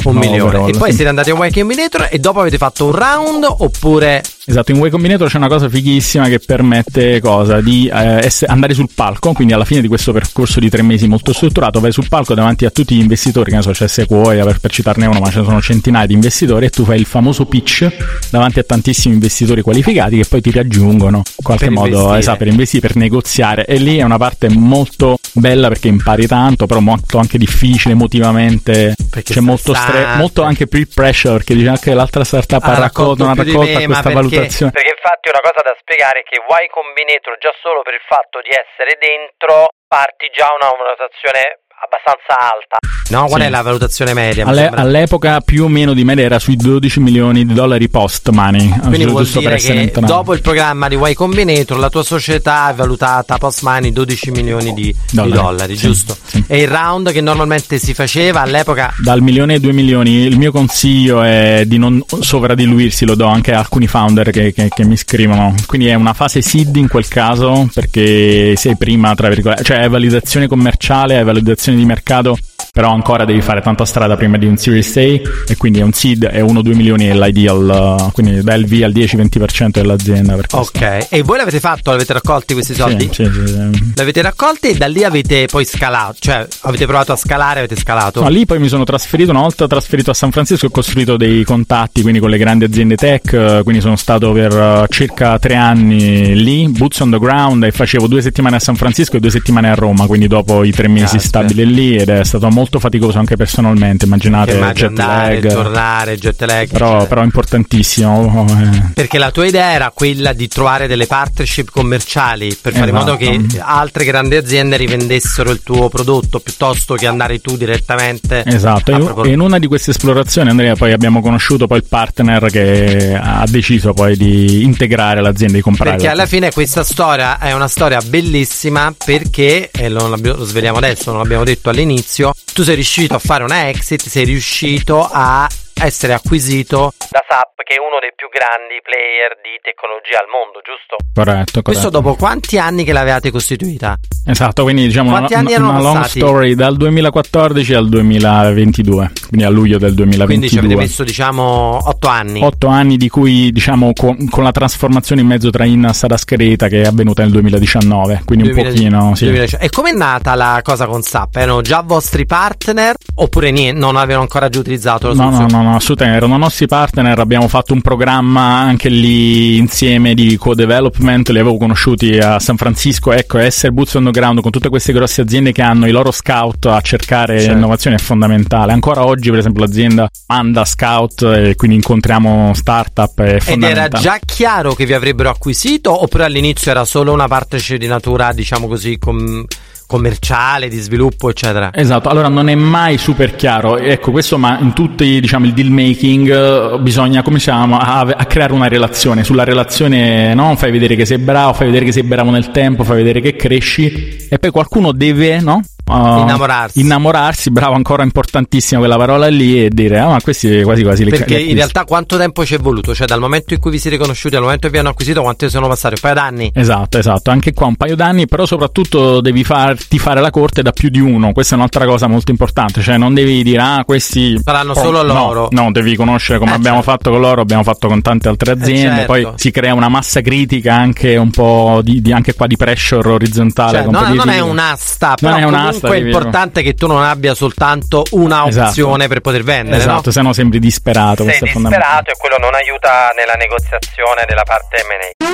Un 0.03 0.13
no, 0.13 0.19
milione. 0.19 0.41
Overall, 0.41 0.69
e 0.69 0.77
poi 0.77 0.89
sì. 0.89 0.95
siete 0.95 1.09
andati 1.09 1.31
a 1.31 1.45
Y 1.45 1.51
Combinator 1.51 2.07
e 2.11 2.19
dopo 2.19 2.39
avete 2.39 2.57
fatto 2.57 2.85
un 2.85 2.91
round 2.91 3.45
oppure 3.47 4.21
Esatto, 4.49 4.71
in 4.71 4.77
Way 4.77 4.89
Combinator 4.89 5.29
c'è 5.29 5.35
una 5.35 5.49
cosa 5.49 5.67
fighissima 5.67 6.29
che 6.29 6.39
permette 6.39 7.19
cosa? 7.19 7.59
Di 7.59 7.91
eh, 7.93 8.25
essere, 8.25 8.49
andare 8.49 8.73
sul 8.73 8.87
palco, 8.95 9.33
quindi 9.33 9.51
alla 9.51 9.65
fine 9.65 9.81
di 9.81 9.89
questo 9.89 10.13
percorso 10.13 10.61
di 10.61 10.69
tre 10.69 10.81
mesi 10.83 11.05
molto 11.05 11.33
strutturato 11.33 11.81
vai 11.81 11.91
sul 11.91 12.07
palco 12.07 12.33
davanti 12.33 12.63
a 12.63 12.69
tutti 12.69 12.95
gli 12.95 13.01
investitori, 13.01 13.49
che 13.49 13.57
ne 13.57 13.61
so, 13.61 13.71
c'è 13.71 13.89
Sequoia 13.89 14.45
per, 14.45 14.59
per 14.59 14.71
citarne 14.71 15.05
uno, 15.05 15.19
ma 15.19 15.29
ce 15.29 15.39
ne 15.39 15.45
sono 15.45 15.61
centinaia 15.61 16.05
di 16.05 16.13
investitori 16.13 16.65
e 16.65 16.69
tu 16.69 16.85
fai 16.85 16.97
il 16.97 17.05
famoso 17.05 17.43
pitch 17.43 17.89
davanti 18.29 18.59
a 18.59 18.63
tantissimi 18.63 19.15
investitori 19.15 19.61
qualificati 19.61 20.15
che 20.15 20.25
poi 20.25 20.39
ti 20.39 20.51
raggiungono 20.51 21.17
in 21.17 21.43
qualche 21.43 21.65
Per 21.65 21.73
modo 21.73 21.87
investire. 21.89 22.19
esatto, 22.19 22.37
per 22.37 22.47
investire, 22.47 22.87
per 22.87 22.95
negoziare 22.95 23.65
e 23.65 23.75
lì 23.75 23.97
è 23.97 24.03
una 24.03 24.17
parte 24.17 24.47
molto 24.47 25.19
bella 25.33 25.67
perché 25.67 25.89
impari 25.89 26.25
tanto, 26.25 26.67
però 26.67 26.79
molto 26.79 27.17
anche 27.17 27.37
difficile 27.37 27.95
emotivamente, 27.95 28.95
Perché 29.09 29.33
c'è 29.33 29.41
molto 29.41 29.73
stress, 29.73 30.15
molto 30.15 30.43
anche 30.43 30.67
peer 30.67 30.87
pressure 30.93 31.33
perché 31.33 31.53
dice 31.53 31.67
anche 31.67 31.93
l'altra 31.93 32.23
startup 32.23 32.63
Ah, 32.63 32.75
ha 32.75 32.79
raccolto, 32.79 33.25
raccolto 33.25 33.59
me, 33.59 33.83
questa 33.83 34.09
ma 34.09 34.21
perché- 34.39 34.65
valutazione. 34.65 34.71
Perché 34.71 34.89
infatti 34.93 35.29
una 35.29 35.41
cosa 35.41 35.61
da 35.61 35.75
spiegare 35.79 36.19
è 36.21 36.23
che 36.23 36.37
Y 36.39 36.67
Combinator 36.69 37.37
già 37.37 37.53
solo 37.61 37.81
per 37.81 37.93
il 37.93 38.05
fatto 38.05 38.41
di 38.41 38.49
essere 38.49 38.97
dentro 38.99 39.67
parti 39.87 40.29
già 40.29 40.47
una 40.53 40.69
valutazione 40.69 41.61
abbastanza 41.79 42.35
alta. 42.39 42.77
No, 43.09 43.25
qual 43.27 43.41
Sì. 43.41 43.47
è 43.47 43.49
la 43.49 43.61
valutazione 43.61 44.13
media? 44.13 44.45
Alle- 44.45 44.61
sembra? 44.63 44.81
all'epoca 44.81 45.39
più 45.41 45.63
o 45.65 45.67
meno 45.67 45.93
di 45.93 46.03
media 46.03 46.25
era 46.25 46.39
sui 46.39 46.55
12 46.57 46.99
milioni 46.99 47.45
di 47.45 47.53
dollari 47.53 47.87
post 47.89 48.29
money. 48.29 48.67
Quindi 48.79 48.97
giusto 49.05 49.11
vuol 49.11 49.25
per 49.31 49.41
dire 49.41 49.53
essere 49.55 49.91
che 49.91 49.99
dopo 50.01 50.33
il 50.33 50.41
programma 50.41 50.87
di 50.87 50.97
Y 50.99 51.13
Combinator 51.13 51.77
la 51.77 51.89
tua 51.89 52.03
società 52.03 52.69
è 52.69 52.73
valutata 52.73 53.37
post 53.37 53.61
money 53.63 53.91
12 53.93 54.31
milioni 54.31 54.73
di 54.73 54.85
di 54.87 54.95
Dollari. 55.11 55.41
dollari, 55.41 55.77
Sì, 55.77 55.87
giusto? 55.87 56.17
sì. 56.25 56.43
E 56.47 56.61
il 56.61 56.67
round 56.67 57.11
che 57.11 57.21
normalmente 57.21 57.77
si 57.79 57.93
faceva 57.93 58.41
all'epoca 58.41 58.93
Dal 58.97 59.21
milione 59.21 59.53
ai 59.55 59.59
due 59.59 59.71
milioni, 59.73 60.11
il 60.25 60.37
mio 60.37 60.51
consiglio 60.51 61.21
è 61.21 61.63
di 61.65 61.77
non 61.77 62.03
sovradiluirsi, 62.19 63.05
lo 63.05 63.15
do 63.15 63.25
anche 63.27 63.53
a 63.53 63.59
alcuni 63.59 63.87
founder 63.87 64.29
che, 64.31 64.53
che- 64.53 64.69
che 64.69 64.85
mi 64.85 64.95
scrivono. 64.97 65.53
Quindi 65.65 65.87
è 65.87 65.93
una 65.93 66.13
fase 66.13 66.41
seed 66.41 66.75
in 66.75 66.87
quel 66.87 67.07
caso, 67.07 67.67
perché 67.73 68.55
sei 68.55 68.75
prima, 68.77 69.13
tra 69.15 69.29
virgolette, 69.29 69.63
cioè 69.63 69.77
hai 69.79 69.89
validazione 69.89 70.47
commerciale, 70.47 71.17
hai 71.17 71.23
validazione 71.23 71.65
di 71.75 71.85
mercato, 71.85 72.37
però 72.77 72.91
ancora 72.91 73.25
devi 73.25 73.41
fare 73.41 73.61
tanta 73.61 73.85
strada 73.85 74.15
prima 74.15 74.37
di 74.37 74.45
un 74.45 74.57
Series 74.57 74.95
A, 74.97 75.01
e 75.01 75.55
quindi 75.57 75.79
è 75.79 75.83
un 75.83 75.93
seed 75.93 76.29
e 76.31 76.41
1-2 76.41 76.75
milioni 76.75 77.07
è 77.07 77.13
l'ideal, 77.15 77.97
uh, 77.99 78.11
quindi 78.11 78.43
dai 78.43 78.59
il 78.59 78.65
via 78.65 78.85
al 78.85 78.91
10-20% 78.91 79.69
dell'azienda. 79.69 80.37
Ok, 80.51 81.07
e 81.09 81.21
voi 81.23 81.37
l'avete 81.37 81.59
fatto? 81.59 81.91
L'avete 81.91 82.13
raccolti 82.13 82.53
questi 82.53 82.73
soldi? 82.73 83.09
Sì, 83.11 83.25
sì, 83.25 83.47
sì. 83.47 83.93
L'avete 83.95 84.21
raccolti 84.21 84.69
e 84.69 84.75
da 84.75 84.87
lì 84.87 85.03
avete 85.03 85.47
poi 85.47 85.65
scalato, 85.65 86.15
cioè 86.19 86.47
avete 86.61 86.85
provato 86.85 87.11
a 87.11 87.15
scalare, 87.15 87.59
avete 87.59 87.75
scalato? 87.75 88.21
No, 88.21 88.29
lì 88.29 88.45
poi 88.45 88.59
mi 88.59 88.67
sono 88.67 88.83
trasferito, 88.83 89.31
una 89.31 89.41
volta 89.41 89.67
trasferito 89.67 90.11
a 90.11 90.13
San 90.13 90.31
Francisco 90.31 90.67
ho 90.67 90.69
costruito 90.69 91.17
dei 91.17 91.43
contatti 91.43 92.01
quindi 92.01 92.19
con 92.19 92.29
le 92.29 92.37
grandi 92.37 92.65
aziende 92.65 92.95
tech, 92.95 93.33
eh, 93.33 93.61
quindi 93.63 93.81
sono 93.81 93.95
stato 93.95 94.31
per 94.31 94.51
eh, 94.51 94.85
circa 94.89 95.37
tre 95.39 95.55
anni 95.55 96.35
lì, 96.35 96.67
boots 96.69 96.99
on 97.01 97.11
the 97.11 97.19
ground 97.19 97.63
e 97.63 97.71
facevo 97.71 98.07
due 98.07 98.21
settimane 98.21 98.55
a 98.55 98.59
San 98.59 98.75
Francisco 98.75 99.17
e 99.17 99.19
due 99.19 99.29
settimane 99.29 99.69
a 99.69 99.75
Roma, 99.75 100.05
quindi 100.05 100.27
dopo 100.27 100.63
i 100.63 100.71
tre 100.71 100.87
mesi 100.87 101.17
Caspita. 101.17 101.27
stabili 101.27 101.65
lì 101.65 101.95
ed 101.95 102.09
è 102.09 102.23
stato 102.23 102.46
molto 102.49 102.79
faticoso 102.79 103.17
anche 103.19 103.35
personalmente, 103.35 104.05
immaginate 104.05 104.53
jet 104.73 104.83
andare, 104.87 105.41
lag, 105.41 105.53
tornare, 105.53 106.17
jet 106.17 106.41
lag. 106.41 106.67
però, 106.69 106.85
eccetera. 106.87 107.05
però 107.05 107.23
importantissimo. 107.23 108.45
eh. 108.49 108.81
Perché 108.93 109.17
la 109.17 109.31
tua 109.31 109.45
idea 109.45 109.71
era 109.71 109.91
quella 109.93 110.33
di 110.33 110.47
trovare 110.47 110.87
delle 110.87 111.05
partnership 111.07 111.69
commerciali 111.71 112.55
per 112.59 112.73
fare 112.73 112.89
in 112.89 112.95
modo 112.95 113.17
Esatto. 113.17 113.47
che 113.47 113.59
altre 113.59 114.05
grandi 114.05 114.35
aziende 114.35 114.77
rivendessero 114.77 115.51
il 115.51 115.61
tuo 115.63 115.89
prodotto 115.89 116.39
piuttosto 116.39 116.95
che 116.95 117.07
andare 117.07 117.39
tu 117.39 117.57
direttamente. 117.57 118.43
Esatto, 118.45 118.91
e- 119.23 119.29
e 119.29 119.31
in 119.33 119.39
una 119.39 119.59
di 119.59 119.67
queste 119.67 119.91
esplorazioni 119.91 120.49
Andrea 120.49 120.75
poi 120.75 120.91
abbiamo 120.93 121.21
conosciuto 121.21 121.67
poi 121.67 121.77
il 121.77 121.85
partner 121.87 122.45
che 122.51 123.17
ha 123.21 123.45
deciso 123.47 123.93
poi 123.93 124.15
di 124.17 124.63
integrare 124.63 125.21
l'azienda, 125.21 125.55
di 125.57 125.61
comprare. 125.61 125.91
Perché 125.91 126.07
alla 126.09 126.25
fine 126.25 126.51
questa 126.51 126.83
storia 126.83 127.39
è 127.39 127.53
una 127.53 127.67
storia 127.67 127.99
bellissima 128.01 128.93
perché, 129.03 129.69
e 129.71 129.89
lo, 129.89 130.07
lo 130.15 130.43
sveliamo 130.45 130.77
adesso, 130.77 131.11
non 131.11 131.21
l'abbiamo 131.21 131.43
detto 131.43 131.69
all'inizio, 131.69 132.33
tu 132.53 132.63
sei 132.63 132.75
riuscito 132.75 133.13
a 133.13 133.19
fare 133.19 133.43
una 133.43 133.69
exit, 133.69 134.01
sei 134.01 134.25
riuscito 134.25 135.07
a 135.09 135.47
essere 135.75 136.13
acquisito 136.13 136.93
da 137.09 137.23
SAP 137.27 137.63
che 137.63 137.75
è 137.75 137.79
uno 137.79 137.99
dei 137.99 138.13
più 138.15 138.29
grandi 138.29 138.79
player 138.81 139.37
di 139.43 139.59
tecnologia 139.61 140.19
al 140.19 140.27
mondo, 140.31 140.61
giusto? 140.63 140.95
Corretto, 141.13 141.61
corretto. 141.61 141.61
Questo 141.61 141.89
dopo 141.89 142.15
quanti 142.15 142.57
anni 142.57 142.83
che 142.83 142.93
l'avevate 142.93 143.29
costituita? 143.29 143.97
Esatto, 144.29 144.63
quindi 144.63 144.83
diciamo 144.87 145.09
una, 145.09 145.19
Quanti 145.25 145.35
una 145.35 145.49
erano 145.51 145.81
long 145.81 145.97
passati? 145.99 146.19
story 146.19 146.53
dal 146.55 146.75
2014 146.75 147.73
al 147.73 147.87
2022, 147.89 149.11
quindi 149.29 149.45
a 149.45 149.49
luglio 149.49 149.77
del 149.77 149.93
Quindi 149.93 150.49
ci 150.49 150.57
avete 150.57 150.73
2022. 150.73 150.75
messo 150.81 151.03
diciamo 151.03 151.79
8 151.87 152.07
anni. 152.07 152.43
Otto 152.43 152.67
anni 152.67 152.97
di 152.97 153.09
cui 153.09 153.51
diciamo 153.51 153.93
con, 153.93 154.27
con 154.29 154.43
la 154.43 154.51
trasformazione 154.51 155.21
in 155.21 155.27
mezzo 155.27 155.49
tra 155.49 155.63
Innas 155.65 156.03
ad 156.03 156.11
Aschereta 156.11 156.67
che 156.67 156.81
è 156.81 156.85
avvenuta 156.85 157.21
nel 157.23 157.31
2019, 157.31 158.21
quindi 158.25 158.47
un 158.49 158.53
2000 158.53 158.69
pochino 158.73 159.15
sì. 159.15 159.23
2010. 159.25 159.57
E 159.59 159.69
com'è 159.69 159.91
nata 159.91 160.35
la 160.35 160.59
cosa 160.63 160.85
con 160.87 161.01
SAP? 161.01 161.35
Erano 161.37 161.61
già 161.61 161.81
vostri 161.81 162.25
partner 162.25 162.95
oppure 163.15 163.51
niente, 163.51 163.79
non 163.79 163.95
avevano 163.95 164.21
ancora 164.23 164.49
già 164.49 164.59
utilizzato 164.59 165.07
la 165.07 165.13
No, 165.13 165.29
no, 165.29 165.35
soluzione? 165.37 165.63
no, 165.63 165.69
no, 165.69 165.75
assolutamente. 165.77 166.17
Erano 166.19 166.37
nostri 166.37 166.67
partner. 166.67 167.19
Abbiamo 167.19 167.47
fatto 167.47 167.73
un 167.73 167.81
programma 167.81 168.57
anche 168.59 168.89
lì 168.89 169.57
insieme 169.57 170.13
di 170.13 170.35
co-development. 170.37 171.29
Li 171.29 171.39
avevo 171.39 171.57
conosciuti 171.57 172.17
a 172.17 172.39
San 172.39 172.57
Francisco. 172.57 173.11
Ecco, 173.11 173.37
essere 173.39 173.71
boots 173.71 173.95
on 174.17 174.35
the 174.35 174.41
ground 174.41 174.41
con 174.41 174.51
tutte 174.51 174.69
queste 174.69 174.93
grosse 174.93 175.21
aziende 175.21 175.51
che 175.51 175.61
hanno 175.61 175.87
i 175.87 175.91
loro 175.91 176.11
scout 176.11 176.65
a 176.65 176.81
cercare 176.81 177.39
Certo. 177.39 177.55
innovazione 177.55 177.95
è 177.97 177.99
fondamentale. 177.99 178.71
Ancora 178.73 179.05
oggi, 179.05 179.29
per 179.29 179.39
esempio, 179.39 179.63
l'azienda 179.63 180.09
manda 180.27 180.65
scout 180.65 181.21
e 181.21 181.55
quindi 181.55 181.77
incontriamo 181.77 182.53
startup. 182.53 183.19
È 183.21 183.39
Ed 183.45 183.63
era 183.63 183.87
già 183.87 184.19
chiaro 184.23 184.73
che 184.73 184.85
vi 184.85 184.93
avrebbero 184.93 185.29
acquisito 185.29 186.01
oppure 186.01 186.25
all'inizio 186.25 186.71
era 186.71 186.85
solo 186.85 187.13
una 187.13 187.27
partnership 187.27 187.77
di 187.77 187.87
natura, 187.87 188.33
diciamo 188.33 188.67
così, 188.67 188.97
com- 188.97 189.45
commerciale, 189.87 190.67
di 190.67 190.77
sviluppo, 190.77 191.29
eccetera? 191.29 191.71
Esatto, 191.73 192.09
allora 192.09 192.27
non 192.27 192.49
è 192.49 192.55
mai 192.55 192.97
super 192.97 193.35
chiaro, 193.35 193.77
ecco 193.77 194.11
questo 194.11 194.37
ma 194.37 194.59
in 194.59 194.73
tutti 194.73 195.19
diciamo 195.19 195.45
il 195.45 195.53
deal 195.53 195.69
making 195.69 196.29
eh, 196.29 196.79
bisogna 196.79 197.23
chiama 197.23 197.79
a, 197.79 197.99
a 198.01 198.25
creare 198.25 198.53
una 198.53 198.67
relazione, 198.67 199.23
sulla 199.23 199.45
relazione 199.45 200.33
no? 200.33 200.55
fai 200.55 200.71
vedere 200.71 200.95
che 200.95 201.05
sei 201.05 201.17
bravo, 201.17 201.53
fai 201.53 201.67
vedere 201.67 201.85
che 201.85 201.93
sei 201.93 202.03
bravo 202.03 202.29
nel 202.29 202.51
tempo, 202.51 202.83
fai 202.83 202.97
vedere 202.97 203.21
che 203.21 203.35
cresci 203.35 204.27
e 204.29 204.37
poi 204.37 204.51
qualcuno 204.51 204.91
deve 204.91 205.39
no? 205.39 205.61
Uh, 205.87 206.19
Innamorarsi. 206.19 206.79
innamorarsi, 206.81 207.49
bravo 207.49 207.73
ancora 207.73 208.03
importantissima 208.03 208.79
quella 208.79 208.97
parola 208.97 209.27
lì 209.27 209.63
e 209.65 209.69
dire 209.69 209.99
ah 209.99 210.07
ma 210.09 210.21
questi 210.21 210.61
quasi 210.63 210.83
quasi 210.83 211.03
li 211.05 211.09
Perché 211.11 211.33
in 211.33 211.39
acquisto". 211.39 211.55
realtà 211.55 211.85
quanto 211.85 212.17
tempo 212.17 212.45
ci 212.45 212.55
è 212.55 212.59
voluto? 212.59 212.93
Cioè 212.93 213.07
dal 213.07 213.19
momento 213.21 213.53
in 213.53 213.59
cui 213.61 213.71
vi 213.71 213.79
siete 213.79 213.97
conosciuti 213.97 214.35
al 214.35 214.41
momento 214.41 214.67
che 214.67 214.73
vi 214.73 214.79
hanno 214.79 214.89
acquisito 214.89 215.21
quanti 215.21 215.49
sono 215.49 215.67
passati? 215.69 215.93
Un 215.95 216.01
paio 216.01 216.13
d'anni? 216.15 216.51
Esatto, 216.53 216.97
esatto, 216.97 217.31
anche 217.31 217.53
qua 217.53 217.67
un 217.67 217.75
paio 217.77 217.95
d'anni, 217.95 218.27
però 218.27 218.45
soprattutto 218.45 219.21
devi 219.21 219.43
farti 219.45 219.97
fare 219.97 220.19
la 220.19 220.29
corte 220.29 220.61
da 220.61 220.71
più 220.71 220.89
di 220.89 220.99
uno, 220.99 221.31
questa 221.31 221.55
è 221.55 221.57
un'altra 221.57 221.85
cosa 221.85 222.07
molto 222.07 222.31
importante, 222.31 222.81
cioè 222.81 222.97
non 222.97 223.13
devi 223.13 223.41
dire 223.43 223.61
ah 223.61 223.83
questi 223.85 224.37
Saranno 224.43 224.71
Oh, 224.73 224.81
solo 224.83 225.03
no, 225.03 225.13
loro. 225.13 225.47
No, 225.51 225.71
devi 225.71 225.95
conoscere 225.95 226.37
come 226.37 226.51
Eh, 226.51 226.55
abbiamo 226.55 226.77
certo. 226.83 226.91
fatto 226.91 227.09
con 227.11 227.21
loro, 227.21 227.39
abbiamo 227.41 227.63
fatto 227.63 227.87
con 227.87 228.01
tante 228.01 228.27
altre 228.27 228.51
aziende, 228.51 229.05
certo. 229.05 229.11
poi 229.13 229.27
si 229.35 229.51
crea 229.51 229.73
una 229.73 229.87
massa 229.87 230.19
critica 230.21 230.73
anche 230.75 231.15
un 231.15 231.31
po' 231.31 231.79
di, 231.81 232.01
di- 232.01 232.11
anche 232.11 232.33
qua 232.35 232.45
di 232.47 232.57
pressure 232.57 233.07
orizzontale. 233.09 233.83
Cioè, 233.83 233.89
no, 233.89 234.13
non 234.13 234.29
è 234.29 234.39
un'asta, 234.41 235.15
Non 235.21 235.31
però 235.31 235.35
è 235.37 235.43
comunque 235.79 235.97
è 236.05 236.05
importante 236.11 236.61
che 236.61 236.73
tu 236.73 236.87
non 236.87 237.03
abbia 237.03 237.33
soltanto 237.33 238.03
una 238.11 238.47
Esatto. 238.47 238.67
opzione 238.69 239.07
per 239.07 239.21
poter 239.21 239.43
vendere, 239.43 239.77
Esatto, 239.77 240.01
no? 240.05 240.11
se 240.11 240.21
no 240.21 240.33
sembri 240.33 240.59
disperato. 240.59 241.23
questo 241.23 241.45
è 241.45 241.49
fondamentale. 241.49 242.11
e 242.11 242.15
quello 242.17 242.37
non 242.39 242.53
aiuta 242.53 243.09
nella 243.17 243.33
negoziazione 243.33 244.23
della 244.27 244.43
parte 244.43 244.77
M&A. 244.83 245.25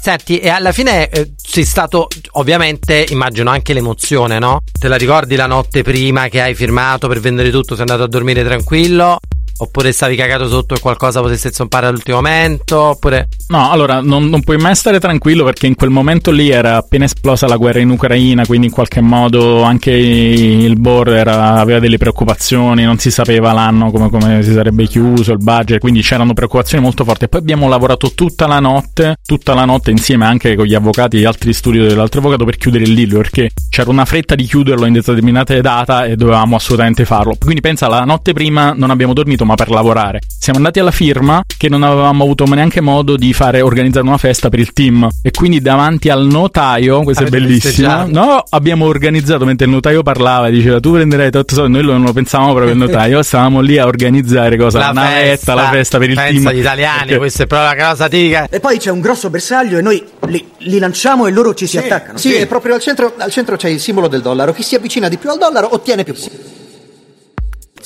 Senti, 0.00 0.38
e 0.38 0.48
alla 0.50 0.70
fine 0.70 1.08
eh, 1.08 1.32
sei 1.36 1.64
stato, 1.64 2.06
ovviamente, 2.32 3.06
immagino 3.08 3.50
anche 3.50 3.72
l'emozione, 3.72 4.38
no? 4.38 4.60
Te 4.78 4.86
la 4.86 4.94
ricordi 4.96 5.34
la 5.34 5.46
notte 5.46 5.82
prima 5.82 6.28
che 6.28 6.40
hai 6.40 6.54
firmato 6.54 7.08
per 7.08 7.18
vendere 7.18 7.50
tutto, 7.50 7.72
sei 7.74 7.80
andato 7.80 8.04
a 8.04 8.08
dormire 8.08 8.44
tranquillo? 8.44 9.18
Oppure 9.58 9.92
stavi 9.92 10.16
cagato 10.16 10.48
sotto 10.48 10.74
e 10.74 10.80
qualcosa 10.80 11.20
potesse 11.20 11.52
zompare 11.52 11.86
all'ultimo 11.86 12.16
momento? 12.16 12.78
Oppure... 12.80 13.28
No, 13.48 13.70
allora 13.70 14.00
non, 14.00 14.28
non 14.28 14.42
puoi 14.42 14.56
mai 14.56 14.74
stare 14.74 14.98
tranquillo 14.98 15.44
perché 15.44 15.66
in 15.66 15.76
quel 15.76 15.90
momento 15.90 16.30
lì 16.30 16.50
era 16.50 16.76
appena 16.76 17.04
esplosa 17.04 17.46
la 17.46 17.56
guerra 17.56 17.78
in 17.78 17.90
Ucraina, 17.90 18.44
quindi 18.44 18.66
in 18.66 18.72
qualche 18.72 19.00
modo 19.00 19.62
anche 19.62 19.92
il 19.92 20.76
era- 21.14 21.54
aveva 21.54 21.78
delle 21.78 21.96
preoccupazioni, 21.96 22.84
non 22.84 22.98
si 22.98 23.10
sapeva 23.10 23.52
l'anno 23.52 23.90
come, 23.90 24.10
come 24.10 24.42
si 24.42 24.52
sarebbe 24.52 24.86
chiuso, 24.86 25.32
il 25.32 25.38
budget, 25.38 25.80
quindi 25.80 26.02
c'erano 26.02 26.34
preoccupazioni 26.34 26.82
molto 26.82 27.04
forti. 27.04 27.24
E 27.24 27.28
poi 27.28 27.40
abbiamo 27.40 27.68
lavorato 27.68 28.12
tutta 28.14 28.46
la 28.46 28.60
notte, 28.60 29.16
tutta 29.24 29.54
la 29.54 29.64
notte 29.64 29.90
insieme 29.90 30.26
anche 30.26 30.54
con 30.54 30.66
gli 30.66 30.74
avvocati 30.74 31.18
di 31.18 31.24
altri 31.24 31.52
studi 31.52 31.78
dell'altro 31.78 32.20
avvocato 32.20 32.44
per 32.44 32.56
chiudere 32.56 32.84
il 32.84 32.94
deal 32.94 33.08
perché 33.08 33.50
c'era 33.70 33.90
una 33.90 34.04
fretta 34.04 34.34
di 34.34 34.44
chiuderlo 34.44 34.86
in 34.86 34.92
determinate 34.92 35.60
date 35.60 36.06
e 36.06 36.16
dovevamo 36.16 36.56
assolutamente 36.56 37.04
farlo. 37.04 37.36
Quindi 37.38 37.60
pensa, 37.60 37.88
la 37.88 38.04
notte 38.04 38.32
prima 38.32 38.72
non 38.76 38.90
abbiamo 38.90 39.12
dormito 39.12 39.44
insomma 39.46 39.54
per 39.54 39.70
lavorare. 39.70 40.20
Siamo 40.38 40.58
andati 40.58 40.80
alla 40.80 40.90
firma 40.90 41.42
che 41.56 41.68
non 41.68 41.82
avevamo 41.82 42.24
avuto 42.24 42.44
neanche 42.46 42.80
modo 42.80 43.16
di 43.16 43.32
fare 43.32 43.60
organizzare 43.60 44.06
una 44.06 44.18
festa 44.18 44.48
per 44.48 44.58
il 44.58 44.72
team 44.72 45.08
e 45.22 45.30
quindi 45.30 45.60
davanti 45.60 46.08
al 46.08 46.26
notaio, 46.26 47.02
questo 47.02 47.22
Avete 47.22 47.36
è 47.36 47.40
bellissimo. 47.40 48.06
No, 48.08 48.42
abbiamo 48.50 48.86
organizzato 48.86 49.44
mentre 49.44 49.66
il 49.66 49.72
notaio 49.72 50.02
parlava 50.02 50.48
e 50.48 50.50
diceva 50.50 50.80
tu 50.80 50.92
prenderai 50.92 51.30
tutto 51.30 51.54
soldi, 51.54 51.72
noi 51.72 51.84
non 51.84 52.02
lo 52.02 52.12
pensavamo 52.12 52.52
proprio 52.52 52.72
il 52.72 52.78
notaio, 52.78 53.22
stavamo 53.24 53.60
lì 53.60 53.78
a 53.78 53.86
organizzare 53.86 54.56
cosa 54.56 54.78
la, 54.78 54.86
la 54.86 54.92
navetta, 54.92 55.54
la 55.54 55.68
festa 55.70 55.98
per 55.98 56.10
il 56.10 56.16
Pensa 56.16 56.32
team. 56.32 56.56
gli 56.56 56.60
italiani, 56.60 56.98
perché... 56.98 57.16
questa 57.16 57.42
è 57.44 57.46
proprio 57.46 57.74
la 57.74 57.88
cosa 57.88 58.08
tipica. 58.08 58.48
E 58.50 58.60
poi 58.60 58.78
c'è 58.78 58.90
un 58.90 59.00
grosso 59.00 59.30
bersaglio 59.30 59.78
e 59.78 59.82
noi 59.82 60.04
li, 60.26 60.44
li 60.58 60.78
lanciamo 60.78 61.26
e 61.26 61.30
loro 61.30 61.54
ci 61.54 61.66
si 61.66 61.78
sì, 61.78 61.84
attaccano. 61.84 62.18
Sì, 62.18 62.30
sì, 62.30 62.36
e 62.36 62.46
proprio 62.46 62.74
al 62.74 62.80
centro, 62.80 63.14
al 63.16 63.30
centro 63.30 63.56
c'è 63.56 63.68
il 63.68 63.80
simbolo 63.80 64.08
del 64.08 64.22
dollaro. 64.22 64.52
Chi 64.52 64.62
si 64.62 64.74
avvicina 64.74 65.08
di 65.08 65.16
più 65.16 65.30
al 65.30 65.38
dollaro 65.38 65.68
ottiene 65.72 66.04
più 66.04 66.14
punti. 66.14 66.36
C'è 66.36 66.55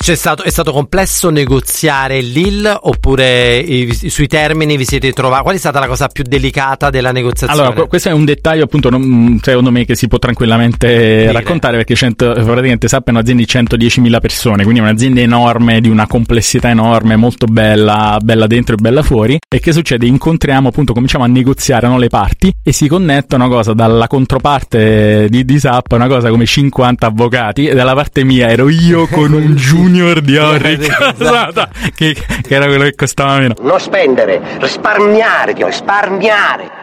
stato, 0.03 0.43
è 0.43 0.51
stato 0.51 0.73
complesso 0.73 1.29
negoziare 1.29 2.21
l'IL 2.23 2.79
oppure 2.83 3.59
i, 3.59 3.93
sui 3.93 4.27
termini 4.27 4.77
vi 4.77 4.87
siete 4.87 5.13
trovati? 5.13 5.43
Qual 5.43 5.55
è 5.55 5.59
stata 5.59 5.79
la 5.79 5.87
cosa 5.87 6.09
più 6.09 6.25
delicata 6.27 6.89
della 6.89 7.13
negoziazione? 7.13 7.69
Allora, 7.69 7.87
questo 7.87 8.09
è 8.09 8.13
un 8.13 8.25
dettaglio 8.25 8.65
appunto 8.65 8.89
non, 8.89 9.39
secondo 9.43 9.71
me 9.71 9.85
che 9.85 9.95
si 9.95 10.09
può 10.09 10.19
tranquillamente 10.19 10.87
Dire. 10.87 11.33
raccontare 11.33 11.77
perché 11.77 11.95
cento, 11.95 12.33
praticamente 12.33 12.89
SAP 12.89 13.09
è 13.09 13.11
un'azienda 13.11 13.43
di 13.43 13.87
110.000 13.87 14.21
persone, 14.21 14.63
quindi 14.63 14.81
è 14.81 14.83
un'azienda 14.83 15.21
enorme, 15.21 15.81
di 15.81 15.91
una 15.91 16.07
complessità 16.07 16.71
enorme, 16.71 17.17
molto 17.17 17.47
bella, 17.47 18.19
bella 18.23 18.47
dentro 18.47 18.77
e 18.77 18.79
bella 18.81 19.03
fuori. 19.03 19.39
E 19.53 19.61
che 19.61 19.73
succede? 19.73 20.07
Incontriamo 20.07 20.69
appunto, 20.69 20.95
cominciamo 20.95 21.25
a 21.25 21.27
negoziare 21.27 21.87
no, 21.87 21.99
le 21.99 22.09
parti 22.09 22.51
e 22.63 22.73
si 22.73 22.89
connetta 22.89 23.37
una 23.37 23.49
cosa 23.49 23.75
dalla 23.75 24.07
controparte 24.07 25.27
di, 25.29 25.45
di 25.45 25.59
SAP, 25.59 25.93
una 25.93 26.09
cosa 26.09 26.31
come 26.31 26.47
50 26.47 27.07
avvocati 27.07 27.67
e 27.67 27.75
dalla 27.75 27.95
parte 27.95 28.25
mia 28.25 28.49
ero 28.49 28.71
io 28.71 29.07
con 29.13 29.33
un 29.33 29.57
giugno 29.57 29.90
junior 29.91 30.21
di 30.21 30.37
Auric 30.37 30.81
esatto. 31.19 31.69
che, 31.95 32.15
che 32.15 32.55
era 32.55 32.67
quello 32.67 32.85
che 32.85 32.95
costava 32.95 33.39
meno. 33.39 33.55
Non 33.61 33.81
spendere, 33.81 34.41
risparmiare, 34.59 35.55
risparmiare. 35.55 36.80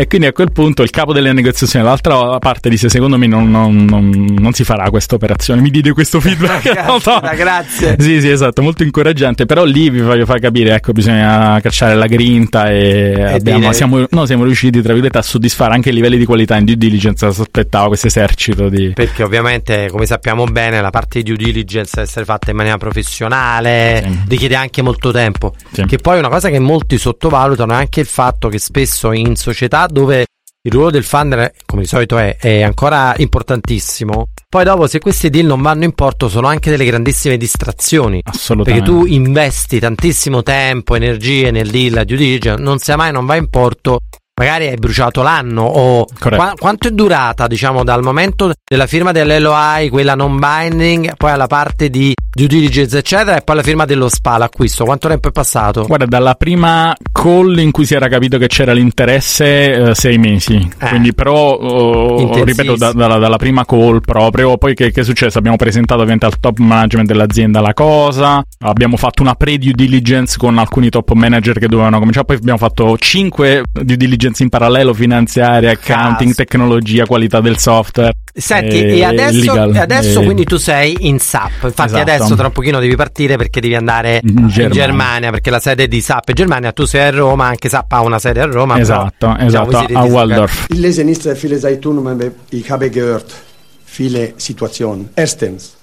E 0.00 0.06
quindi 0.06 0.28
a 0.28 0.32
quel 0.32 0.52
punto 0.52 0.84
il 0.84 0.90
capo 0.90 1.12
delle 1.12 1.32
negoziazioni 1.32 1.84
dall'altra 1.84 2.38
parte 2.38 2.68
disse 2.68 2.88
secondo 2.88 3.18
me 3.18 3.26
non, 3.26 3.50
non, 3.50 3.84
non, 3.84 4.36
non 4.38 4.52
si 4.52 4.62
farà 4.62 4.90
questa 4.90 5.16
operazione, 5.16 5.60
mi 5.60 5.70
diede 5.70 5.92
questo 5.92 6.20
feedback. 6.20 6.70
grazie, 6.72 7.36
grazie. 7.36 7.96
Sì, 7.98 8.20
sì, 8.20 8.30
esatto, 8.30 8.62
molto 8.62 8.84
incoraggiante, 8.84 9.44
però 9.44 9.64
lì 9.64 9.90
vi 9.90 10.00
voglio 10.00 10.24
far 10.24 10.38
capire, 10.38 10.76
ecco, 10.76 10.92
bisogna 10.92 11.58
cacciare 11.60 11.96
la 11.96 12.06
grinta 12.06 12.70
e, 12.70 13.12
e 13.16 13.22
abbiamo, 13.22 13.72
siamo, 13.72 14.06
no, 14.08 14.24
siamo 14.24 14.44
riusciti, 14.44 14.80
tra 14.82 14.92
virgolette, 14.92 15.18
a 15.18 15.22
soddisfare 15.22 15.74
anche 15.74 15.88
i 15.88 15.92
livelli 15.92 16.16
di 16.16 16.24
qualità 16.24 16.56
in 16.56 16.64
due 16.64 16.76
diligence, 16.76 17.32
sospettavo 17.32 17.88
questo 17.88 18.06
esercito 18.06 18.68
di... 18.68 18.92
Perché 18.94 19.24
ovviamente, 19.24 19.88
come 19.90 20.06
sappiamo 20.06 20.44
bene, 20.44 20.80
la 20.80 20.90
parte 20.90 21.22
di 21.22 21.34
due 21.34 21.44
diligence 21.44 21.90
deve 21.96 22.06
essere 22.06 22.24
fatta 22.24 22.52
in 22.52 22.56
maniera 22.56 22.78
professionale, 22.78 24.04
sì. 24.06 24.18
richiede 24.28 24.54
anche 24.54 24.80
molto 24.80 25.10
tempo. 25.10 25.54
Sì. 25.72 25.84
Che 25.86 25.96
poi 25.96 26.20
una 26.20 26.28
cosa 26.28 26.50
che 26.50 26.60
molti 26.60 26.98
sottovalutano 26.98 27.72
è 27.72 27.76
anche 27.76 27.98
il 27.98 28.06
fatto 28.06 28.48
che 28.48 28.60
spesso 28.60 29.10
in 29.10 29.34
società 29.34 29.87
dove 29.90 30.26
il 30.62 30.72
ruolo 30.72 30.90
del 30.90 31.04
funder, 31.04 31.52
come 31.64 31.82
di 31.82 31.88
solito 31.88 32.18
è, 32.18 32.36
è 32.36 32.62
ancora 32.62 33.14
importantissimo. 33.16 34.26
Poi 34.48 34.64
dopo, 34.64 34.86
se 34.86 34.98
questi 34.98 35.30
deal 35.30 35.46
non 35.46 35.62
vanno 35.62 35.84
in 35.84 35.92
porto, 35.92 36.28
sono 36.28 36.46
anche 36.46 36.70
delle 36.70 36.84
grandissime 36.84 37.36
distrazioni. 37.36 38.20
Assolutamente. 38.22 38.84
Perché 38.84 39.00
tu 39.00 39.06
investi 39.06 39.78
tantissimo 39.78 40.42
tempo, 40.42 40.94
energie 40.94 41.50
nel 41.50 41.70
deal, 41.70 42.04
due 42.04 42.16
diligence, 42.16 42.62
non 42.62 42.78
sia 42.78 42.96
mai 42.96 43.12
non 43.12 43.24
va 43.24 43.36
in 43.36 43.48
porto 43.48 43.98
magari 44.38 44.68
hai 44.68 44.76
bruciato 44.76 45.20
l'anno 45.22 45.62
o 45.64 46.04
qu- 46.04 46.58
quanto 46.58 46.86
è 46.86 46.92
durata 46.92 47.48
diciamo 47.48 47.82
dal 47.82 48.04
momento 48.04 48.52
della 48.64 48.86
firma 48.86 49.10
dell'LOI 49.10 49.88
quella 49.88 50.14
non 50.14 50.38
binding 50.38 51.16
poi 51.16 51.32
alla 51.32 51.48
parte 51.48 51.90
di 51.90 52.14
due 52.38 52.46
diligence 52.46 52.98
eccetera 52.98 53.36
e 53.38 53.42
poi 53.42 53.56
la 53.56 53.62
firma 53.62 53.84
dello 53.84 54.08
SPA 54.08 54.36
l'acquisto 54.36 54.84
quanto 54.84 55.08
tempo 55.08 55.28
è 55.28 55.32
passato? 55.32 55.84
guarda 55.86 56.06
dalla 56.06 56.34
prima 56.34 56.94
call 57.12 57.58
in 57.58 57.70
cui 57.70 57.84
si 57.84 57.94
era 57.94 58.08
capito 58.08 58.38
che 58.38 58.46
c'era 58.46 58.72
l'interesse 58.72 59.90
eh, 59.90 59.94
sei 59.94 60.18
mesi 60.18 60.56
eh. 60.56 60.88
quindi 60.88 61.14
però 61.14 61.54
oh, 61.54 62.44
ripeto 62.44 62.76
da, 62.76 62.92
da, 62.92 63.18
dalla 63.18 63.36
prima 63.36 63.64
call 63.64 64.00
proprio 64.00 64.56
poi 64.56 64.74
che, 64.74 64.90
che 64.90 65.00
è 65.00 65.04
successo 65.04 65.38
abbiamo 65.38 65.56
presentato 65.56 66.00
ovviamente 66.00 66.26
al 66.26 66.38
top 66.38 66.58
management 66.58 67.08
dell'azienda 67.08 67.60
la 67.60 67.74
cosa 67.74 68.42
abbiamo 68.60 68.96
fatto 68.96 69.22
una 69.22 69.34
pre 69.34 69.58
due 69.58 69.72
diligence 69.72 70.36
con 70.36 70.58
alcuni 70.58 70.90
top 70.90 71.12
manager 71.12 71.58
che 71.58 71.68
dovevano 71.68 71.98
cominciare 71.98 72.26
poi 72.26 72.36
abbiamo 72.36 72.58
fatto 72.58 72.96
5 72.96 73.62
due 73.72 73.96
diligence 73.96 74.08
diligence 74.08 74.42
in 74.42 74.48
parallelo, 74.48 74.92
finanziaria, 74.92 75.70
accounting, 75.70 76.30
Caso. 76.30 76.44
tecnologia, 76.44 77.06
qualità 77.06 77.40
del 77.40 77.58
software. 77.58 78.12
Senti, 78.34 78.82
e, 78.82 78.98
e 78.98 79.04
adesso, 79.04 80.20
e... 80.20 80.24
quindi 80.24 80.44
tu 80.44 80.56
sei 80.56 80.96
in 81.00 81.18
SAP. 81.18 81.64
Infatti, 81.64 81.92
esatto. 81.94 82.10
adesso 82.10 82.34
tra 82.36 82.46
un 82.46 82.52
pochino 82.52 82.80
devi 82.80 82.96
partire 82.96 83.36
perché 83.36 83.60
devi 83.60 83.74
andare 83.74 84.20
in 84.22 84.48
Germania. 84.48 84.64
in 84.64 84.70
Germania. 84.70 85.30
Perché 85.30 85.50
la 85.50 85.60
sede 85.60 85.88
di 85.88 86.00
SAP 86.00 86.30
è 86.30 86.32
Germania, 86.32 86.72
tu 86.72 86.84
sei 86.84 87.06
a 87.06 87.10
Roma, 87.10 87.46
anche 87.46 87.68
SAP 87.68 87.92
ha 87.92 88.00
una 88.00 88.18
sede 88.18 88.40
a 88.40 88.46
Roma. 88.46 88.78
Esatto, 88.78 89.26
però, 89.26 89.36
esatto, 89.38 89.86
diciamo, 89.86 89.98
a 89.98 90.04
Waldorf. 90.04 90.66
Ich 90.68 90.78
lese 90.78 91.04
sehr 91.14 91.36
viele 91.36 91.58
Zeitungen, 91.58 92.34
ich 92.50 92.70
habe 92.70 92.90
gehört 92.90 93.32
viele 93.84 94.34
Situationen. 94.36 95.10
Erstens. 95.14 95.76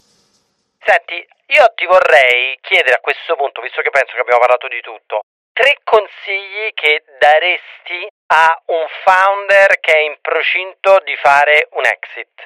Senti, 0.79 1.17
io 1.53 1.65
ti 1.75 1.85
vorrei 1.85 2.57
chiedere 2.61 2.95
a 2.95 3.01
questo 3.01 3.35
punto, 3.35 3.61
visto 3.61 3.81
che 3.81 3.89
penso 3.89 4.13
che 4.13 4.21
abbiamo 4.21 4.39
parlato 4.39 4.67
di 4.67 4.81
tutto, 4.81 5.25
tre 5.55 5.79
consigli 5.85 6.75
che 6.75 7.01
daresti 7.17 8.11
a 8.27 8.61
un 8.75 8.85
founder 9.07 9.79
che 9.79 9.93
è 9.93 10.03
in 10.03 10.17
procinto 10.19 10.99
di 11.05 11.15
fare 11.23 11.69
un 11.79 11.85
exit? 11.87 12.43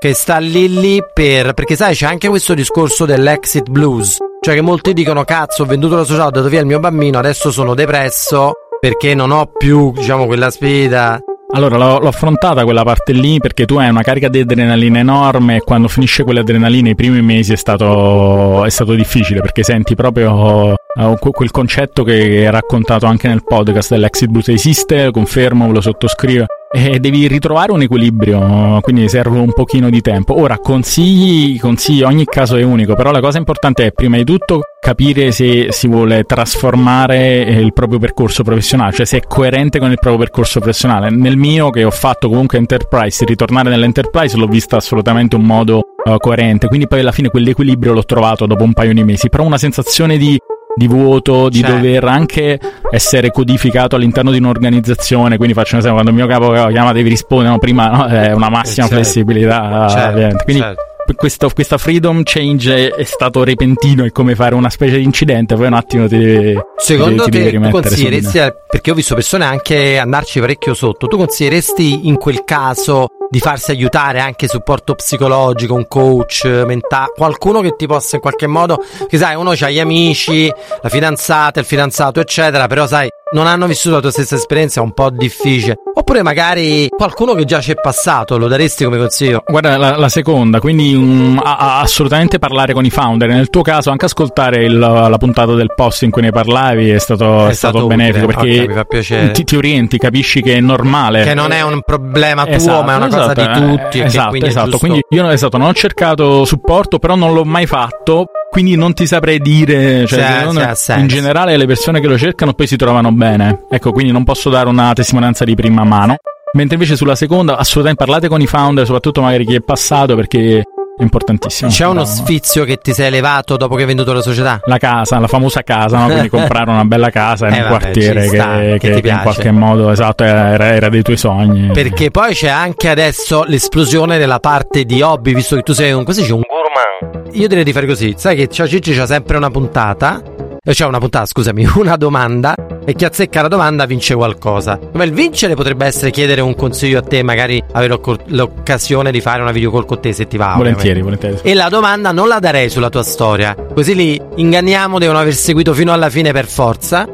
Che 0.00 0.14
sta 0.14 0.38
lì 0.38 0.80
lì 0.80 1.04
per... 1.12 1.52
perché 1.52 1.76
sai 1.76 1.94
c'è 1.94 2.06
anche 2.06 2.28
questo 2.28 2.54
discorso 2.54 3.04
dell'exit 3.04 3.68
blues, 3.68 4.16
cioè 4.40 4.54
che 4.54 4.62
molti 4.62 4.94
dicono 4.94 5.24
cazzo 5.24 5.62
ho 5.62 5.66
venduto 5.66 5.96
la 5.96 6.04
società, 6.04 6.26
ho 6.26 6.30
dato 6.30 6.48
via 6.48 6.60
il 6.60 6.66
mio 6.66 6.80
bambino, 6.80 7.18
adesso 7.18 7.50
sono 7.50 7.74
depresso 7.74 8.52
perché 8.80 9.14
non 9.14 9.32
ho 9.32 9.46
più 9.46 9.92
diciamo 9.92 10.24
quella 10.24 10.50
sfida 10.50 11.20
allora, 11.48 11.76
l'ho, 11.76 11.98
l'ho, 12.00 12.08
affrontata 12.08 12.64
quella 12.64 12.82
parte 12.82 13.12
lì 13.12 13.38
perché 13.38 13.66
tu 13.66 13.76
hai 13.76 13.88
una 13.88 14.02
carica 14.02 14.28
di 14.28 14.40
adrenalina 14.40 14.98
enorme 14.98 15.56
e 15.56 15.60
quando 15.60 15.86
finisce 15.86 16.24
quell'adrenalina 16.24 16.88
i 16.88 16.94
primi 16.94 17.22
mesi 17.22 17.52
è 17.52 17.56
stato, 17.56 18.64
è 18.64 18.70
stato 18.70 18.94
difficile 18.94 19.40
perché 19.40 19.62
senti 19.62 19.94
proprio 19.94 20.74
uh, 20.94 21.16
quel 21.18 21.50
concetto 21.52 22.02
che 22.02 22.44
è 22.44 22.50
raccontato 22.50 23.06
anche 23.06 23.28
nel 23.28 23.44
podcast 23.44 23.90
dell'exit 23.90 24.28
boost 24.28 24.48
esiste, 24.48 25.10
confermo, 25.12 25.70
lo 25.70 25.80
sottoscrivo 25.80 26.46
e 26.76 27.00
devi 27.00 27.26
ritrovare 27.26 27.72
un 27.72 27.80
equilibrio, 27.80 28.80
quindi 28.82 29.08
serve 29.08 29.38
un 29.38 29.54
pochino 29.54 29.88
di 29.88 30.02
tempo. 30.02 30.38
Ora, 30.38 30.58
consigli, 30.58 31.58
consigli, 31.58 32.02
ogni 32.02 32.26
caso 32.26 32.56
è 32.56 32.62
unico, 32.62 32.94
però 32.94 33.10
la 33.10 33.20
cosa 33.20 33.38
importante 33.38 33.86
è 33.86 33.92
prima 33.92 34.18
di 34.18 34.24
tutto 34.24 34.60
capire 34.78 35.32
se 35.32 35.72
si 35.72 35.88
vuole 35.88 36.24
trasformare 36.24 37.40
il 37.40 37.72
proprio 37.72 37.98
percorso 37.98 38.42
professionale, 38.42 38.92
cioè 38.92 39.06
se 39.06 39.16
è 39.16 39.20
coerente 39.26 39.78
con 39.78 39.90
il 39.90 39.98
proprio 39.98 40.18
percorso 40.18 40.60
professionale. 40.60 41.08
Nel 41.08 41.38
mio, 41.38 41.70
che 41.70 41.82
ho 41.82 41.90
fatto 41.90 42.28
comunque 42.28 42.58
enterprise, 42.58 43.24
ritornare 43.24 43.70
nell'enterprise 43.70 44.36
l'ho 44.36 44.46
vista 44.46 44.76
assolutamente 44.76 45.34
un 45.34 45.44
modo 45.44 45.80
uh, 46.04 46.18
coerente, 46.18 46.68
quindi 46.68 46.86
poi 46.86 47.00
alla 47.00 47.10
fine 47.10 47.30
quell'equilibrio 47.30 47.94
l'ho 47.94 48.04
trovato 48.04 48.44
dopo 48.46 48.64
un 48.64 48.74
paio 48.74 48.92
di 48.92 49.02
mesi, 49.02 49.30
però 49.30 49.44
una 49.44 49.58
sensazione 49.58 50.18
di 50.18 50.38
di 50.76 50.86
vuoto, 50.86 51.48
di 51.48 51.60
certo. 51.60 51.76
dover 51.76 52.04
anche 52.04 52.60
essere 52.90 53.30
codificato 53.30 53.96
all'interno 53.96 54.30
di 54.30 54.38
un'organizzazione. 54.38 55.36
Quindi 55.36 55.54
faccio 55.54 55.74
un 55.74 55.80
esempio, 55.80 56.02
quando 56.02 56.10
il 56.10 56.26
mio 56.26 56.26
capo 56.26 56.68
chiama 56.70 56.92
devi 56.92 57.08
rispondere, 57.08 57.50
no, 57.50 57.58
prima 57.58 57.88
no, 57.88 58.06
è 58.06 58.32
una 58.32 58.50
massima 58.50 58.86
certo. 58.86 59.02
flessibilità. 59.02 59.88
Certo. 59.88 60.44
Quindi 60.44 60.62
certo. 60.62 60.82
Questo, 61.14 61.48
questa 61.54 61.78
freedom 61.78 62.22
change 62.24 62.88
è 62.88 63.04
stato 63.04 63.44
repentino, 63.44 64.04
è 64.04 64.10
come 64.10 64.34
fare 64.34 64.56
una 64.56 64.68
specie 64.68 64.96
di 64.96 65.04
incidente, 65.04 65.54
poi 65.54 65.68
un 65.68 65.74
attimo 65.74 66.08
ti 66.08 66.18
devi 66.18 66.58
Secondo 66.76 67.24
ti 67.24 67.30
te 67.30 67.52
tu 67.52 67.70
consiglieresti, 67.70 68.40
perché 68.68 68.90
ho 68.90 68.94
visto 68.94 69.14
persone 69.14 69.44
anche 69.44 69.98
andarci 69.98 70.40
parecchio 70.40 70.74
sotto, 70.74 71.06
tu 71.06 71.16
consiglieresti 71.16 72.08
in 72.08 72.16
quel 72.16 72.42
caso 72.44 73.06
di 73.28 73.40
farsi 73.40 73.70
aiutare 73.70 74.20
anche 74.20 74.48
supporto 74.48 74.94
psicologico, 74.94 75.74
un 75.74 75.88
coach 75.88 76.44
mentale, 76.44 77.12
qualcuno 77.14 77.60
che 77.60 77.74
ti 77.76 77.86
possa 77.86 78.16
in 78.16 78.22
qualche 78.22 78.46
modo, 78.46 78.82
che 79.08 79.18
sai, 79.18 79.34
uno 79.34 79.50
ha 79.50 79.70
gli 79.70 79.80
amici, 79.80 80.52
la 80.82 80.88
fidanzata, 80.88 81.60
il 81.60 81.66
fidanzato, 81.66 82.20
eccetera, 82.20 82.66
però 82.66 82.86
sai, 82.86 83.08
non 83.32 83.46
hanno 83.46 83.66
vissuto 83.66 83.96
la 83.96 84.00
tua 84.00 84.10
stessa 84.10 84.36
esperienza, 84.36 84.80
è 84.80 84.82
un 84.82 84.92
po' 84.92 85.10
difficile. 85.10 85.76
Oppure 86.08 86.22
magari 86.22 86.88
qualcuno 86.88 87.34
che 87.34 87.44
già 87.44 87.60
ci 87.60 87.72
è 87.72 87.74
passato, 87.74 88.38
lo 88.38 88.46
daresti 88.46 88.84
come 88.84 88.96
consiglio? 88.96 89.42
Guarda, 89.44 89.76
la, 89.76 89.96
la 89.96 90.08
seconda, 90.08 90.60
quindi 90.60 90.94
um, 90.94 91.40
a, 91.42 91.56
a 91.56 91.80
assolutamente 91.80 92.38
parlare 92.38 92.72
con 92.74 92.84
i 92.84 92.90
founder. 92.90 93.28
Nel 93.28 93.50
tuo 93.50 93.62
caso, 93.62 93.90
anche 93.90 94.04
ascoltare 94.04 94.62
il, 94.64 94.78
la 94.78 95.16
puntata 95.18 95.54
del 95.54 95.72
post 95.74 96.02
in 96.02 96.12
cui 96.12 96.22
ne 96.22 96.30
parlavi 96.30 96.90
è 96.90 96.98
stato, 96.98 97.46
è, 97.46 97.48
è 97.48 97.54
stato, 97.54 97.78
stato 97.78 97.86
benefico 97.88 98.26
perché 98.26 98.60
okay, 98.60 99.32
ti, 99.32 99.42
ti, 99.42 99.56
orienti, 99.56 99.98
capisci 99.98 100.42
che 100.42 100.54
è 100.54 100.60
normale. 100.60 101.24
Che 101.24 101.34
non 101.34 101.50
è 101.50 101.62
un 101.62 101.80
problema 101.84 102.44
tuo, 102.44 102.54
esatto, 102.54 102.82
ma 102.84 102.92
è 102.92 102.96
una 102.98 103.06
esatto, 103.08 103.22
cosa 103.22 103.32
di 103.32 103.40
esatto, 103.40 103.66
tutti. 103.66 104.00
Esatto, 104.00 104.28
quindi 104.28 104.48
esatto. 104.48 104.78
Quindi 104.78 105.00
io 105.08 105.28
esatto, 105.28 105.58
non 105.58 105.66
ho 105.66 105.74
cercato 105.74 106.44
supporto, 106.44 107.00
però 107.00 107.16
non 107.16 107.32
l'ho 107.32 107.44
mai 107.44 107.66
fatto 107.66 108.26
quindi 108.56 108.74
non 108.74 108.94
ti 108.94 109.06
saprei 109.06 109.38
dire, 109.38 110.06
cioè, 110.06 110.46
sì, 110.74 110.92
sì, 110.92 110.98
in 110.98 111.08
generale 111.08 111.58
le 111.58 111.66
persone 111.66 112.00
che 112.00 112.06
lo 112.06 112.16
cercano 112.16 112.54
poi 112.54 112.66
si 112.66 112.76
trovano 112.76 113.12
bene. 113.12 113.64
Ecco, 113.70 113.92
quindi 113.92 114.12
non 114.12 114.24
posso 114.24 114.48
dare 114.48 114.66
una 114.70 114.94
testimonianza 114.94 115.44
di 115.44 115.54
prima 115.54 115.84
mano. 115.84 116.16
Mentre 116.54 116.76
invece 116.76 116.96
sulla 116.96 117.16
seconda, 117.16 117.58
assolutamente 117.58 118.02
parlate 118.02 118.28
con 118.28 118.40
i 118.40 118.46
founder, 118.46 118.86
soprattutto 118.86 119.20
magari 119.20 119.44
chi 119.44 119.56
è 119.56 119.60
passato, 119.60 120.14
perché 120.14 120.60
è 120.96 121.02
importantissimo. 121.02 121.68
C'è 121.68 121.84
uno 121.86 122.06
sfizio 122.06 122.64
che 122.64 122.78
ti 122.78 122.94
sei 122.94 123.08
elevato 123.08 123.58
dopo 123.58 123.74
che 123.74 123.82
hai 123.82 123.86
venduto 123.88 124.14
la 124.14 124.22
società? 124.22 124.58
La 124.64 124.78
casa, 124.78 125.18
la 125.18 125.26
famosa 125.26 125.62
casa, 125.62 125.98
no? 125.98 126.06
quindi 126.06 126.30
comprare 126.30 126.70
una 126.70 126.86
bella 126.86 127.10
casa 127.10 127.48
in 127.48 127.52
Eh, 127.52 127.56
un 127.56 127.62
vabbè, 127.68 127.78
quartiere 127.82 128.20
che, 128.22 128.26
sta, 128.38 128.58
che 128.58 128.78
che- 128.78 129.00
che 129.02 129.08
in 129.10 129.18
qualche 129.20 129.50
modo 129.50 129.90
esatto 129.90 130.24
era, 130.24 130.72
era 130.72 130.88
dei 130.88 131.02
tuoi 131.02 131.18
sogni. 131.18 131.72
Perché 131.74 132.10
poi 132.10 132.32
c'è 132.32 132.48
anche 132.48 132.88
adesso 132.88 133.44
l'esplosione 133.46 134.16
della 134.16 134.40
parte 134.40 134.84
di 134.84 135.02
hobby, 135.02 135.34
visto 135.34 135.56
che 135.56 135.62
tu 135.62 135.74
sei 135.74 135.92
un. 135.92 136.04
Così 136.04 136.22
c'è 136.22 136.32
un. 136.32 136.40
Gourmand. 136.76 137.34
Io 137.34 137.48
direi 137.48 137.64
di 137.64 137.72
fare 137.72 137.86
così. 137.86 138.14
Sai 138.16 138.36
che 138.36 138.48
Ciao 138.48 138.66
Cicci 138.68 138.94
c'ha 138.94 139.06
sempre 139.06 139.36
una 139.36 139.50
puntata. 139.50 140.22
Eh, 140.62 140.72
C'è 140.72 140.84
una 140.84 140.98
puntata, 140.98 141.26
scusami, 141.26 141.66
una 141.76 141.96
domanda. 141.96 142.54
E 142.84 142.94
chi 142.94 143.04
azzecca 143.04 143.42
la 143.42 143.48
domanda 143.48 143.84
vince 143.86 144.14
qualcosa. 144.14 144.78
Ma 144.92 145.04
il 145.04 145.12
vincere 145.12 145.54
potrebbe 145.54 145.86
essere 145.86 146.10
chiedere 146.10 146.40
un 146.40 146.54
consiglio 146.54 146.98
a 146.98 147.02
te, 147.02 147.22
magari 147.22 147.62
avere 147.72 147.98
l'occasione 148.26 149.10
di 149.10 149.20
fare 149.20 149.42
una 149.42 149.52
video 149.52 149.70
call 149.72 149.86
con 149.86 150.00
te 150.00 150.12
se 150.12 150.26
ti 150.26 150.36
va. 150.36 150.54
volentieri, 150.56 151.00
ovviamente. 151.00 151.26
volentieri. 151.26 151.50
E 151.50 151.54
la 151.60 151.68
domanda 151.68 152.12
non 152.12 152.28
la 152.28 152.38
darei 152.38 152.68
sulla 152.68 152.90
tua 152.90 153.02
storia. 153.02 153.54
Così 153.74 153.94
li 153.94 154.20
inganniamo, 154.36 154.98
devono 154.98 155.18
aver 155.18 155.34
seguito 155.34 155.72
fino 155.74 155.92
alla 155.92 156.10
fine 156.10 156.32
per 156.32 156.46
forza. 156.46 157.06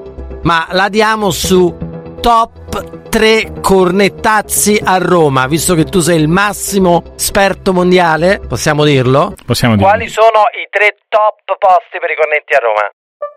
Ma 0.43 0.67
la 0.73 0.89
diamo 0.89 1.31
su 1.31 1.75
top 2.21 2.62
3 3.09 3.53
cornettazzi 3.61 4.81
a 4.83 4.97
Roma. 4.99 5.47
Visto 5.47 5.75
che 5.75 5.85
tu 5.85 6.01
sei 6.01 6.21
il 6.21 6.29
massimo 6.29 7.03
esperto 7.17 7.73
mondiale, 7.73 8.41
possiamo 8.49 8.85
dirlo? 8.85 9.35
Possiamo 9.45 9.77
dire. 9.77 9.87
Quali 9.87 10.09
sono 10.09 10.43
i 10.63 10.69
tre 10.71 10.97
top 11.09 11.57
posti 11.59 11.99
per 12.01 12.11
i 12.11 12.15
cornetti 12.17 12.55
a 12.55 12.59
Roma? 12.59 12.89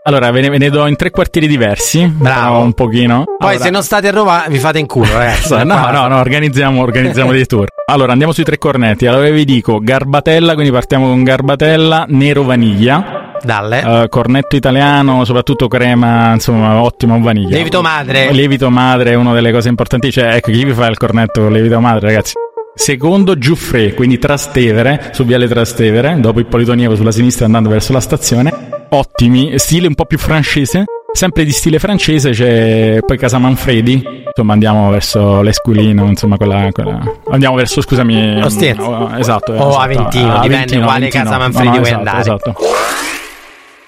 Allora, 0.08 0.30
ve 0.32 0.42
ne, 0.42 0.50
ve 0.50 0.58
ne 0.60 0.70
do 0.70 0.86
in 0.86 0.96
tre 0.96 1.10
quartieri 1.10 1.48
diversi. 1.48 2.06
Bravo. 2.08 2.60
Un 2.60 2.74
pochino. 2.74 3.24
Poi 3.38 3.48
Allora- 3.50 3.64
se 3.64 3.70
non 3.72 3.82
state 3.84 4.08
a 4.08 4.12
Roma 4.12 4.46
vi 4.48 4.60
fate 4.60 4.78
in 4.80 4.86
culo, 4.86 5.12
ragazzi. 5.18 5.54
No, 5.64 5.90
no, 5.92 6.08
no, 6.08 6.20
organizziamo, 6.20 6.82
organizziamo 6.82 7.32
dei 7.32 7.46
tour. 7.46 7.68
Allora, 7.88 8.12
andiamo 8.12 8.32
sui 8.32 8.44
tre 8.44 8.58
cornetti. 8.58 9.06
Allora 9.08 9.30
vi 9.30 9.46
dico 9.46 9.80
Garbatella, 9.80 10.54
quindi 10.54 10.72
partiamo 10.72 11.08
con 11.08 11.24
Garbatella, 11.24 12.06
Nero 12.08 12.44
Vaniglia. 12.44 13.25
Dalle. 13.44 14.04
Eh, 14.04 14.10
cornetto 14.10 14.56
italiano, 14.56 15.24
soprattutto 15.26 15.68
crema, 15.68 16.34
insomma, 16.34 16.82
ottimo 16.82 17.20
vaniglia. 17.22 17.56
Lievito 17.56 17.82
madre. 17.82 18.32
Lievito 18.32 18.70
madre 18.70 19.12
è 19.12 19.16
una 19.16 19.34
delle 19.34 19.52
cose 19.52 19.70
importanti. 19.70 20.12
Cioè, 20.12 20.36
ecco, 20.36 20.52
chi 20.52 20.64
vi 20.66 20.74
fa 20.74 20.88
il 20.88 20.98
cornetto 20.98 21.42
con 21.42 21.52
lievito 21.52 21.80
madre, 21.80 22.08
ragazzi? 22.08 22.34
Secondo 22.74 23.38
Giuffre, 23.38 23.94
quindi 23.94 24.20
Trastevere, 24.20 25.10
su 25.14 25.24
Viale 25.24 25.48
Trastevere, 25.48 26.20
dopo 26.20 26.40
Ippolito 26.42 26.74
Nievo 26.74 26.96
sulla 26.96 27.12
sinistra 27.12 27.46
andando 27.46 27.70
verso 27.70 27.94
la 27.94 28.02
stazione. 28.02 28.54
Ottimi, 28.90 29.58
stile 29.58 29.88
un 29.88 29.96
po' 29.96 30.06
più 30.06 30.18
francese. 30.18 30.84
Sempre 31.14 31.46
di 31.46 31.52
stile 31.52 31.80
francese 31.80 32.32
c'è 32.32 33.00
poi 33.06 33.18
Casa 33.18 33.38
Manfredi. 33.38 34.04
Insomma, 34.26 34.52
andiamo 34.52 34.90
verso 34.90 35.42
l'Esquilino, 35.42 36.08
insomma, 36.08 36.36
quella, 36.36 36.68
quella- 36.74 37.00
Andiamo 37.30 37.56
verso, 37.56 37.80
scusami. 37.80 38.42
Ostiense. 38.44 38.82
oh, 38.82 39.10
esatto. 39.18 39.54
O 39.54 39.56
esatto. 39.56 39.78
Aventino, 39.78 40.34
Ah, 40.34 40.42
dipende 40.42 40.56
Aventino, 40.56 40.82
quale 40.84 40.98
Aventino. 40.98 41.24
Casa 41.24 41.38
Manfredi 41.38 41.68
No, 41.68 41.74
no, 41.74 41.80
vuoi 41.80 41.88
esatto, 41.90 42.00
andare. 42.10 42.20
Esatto. 42.20 42.56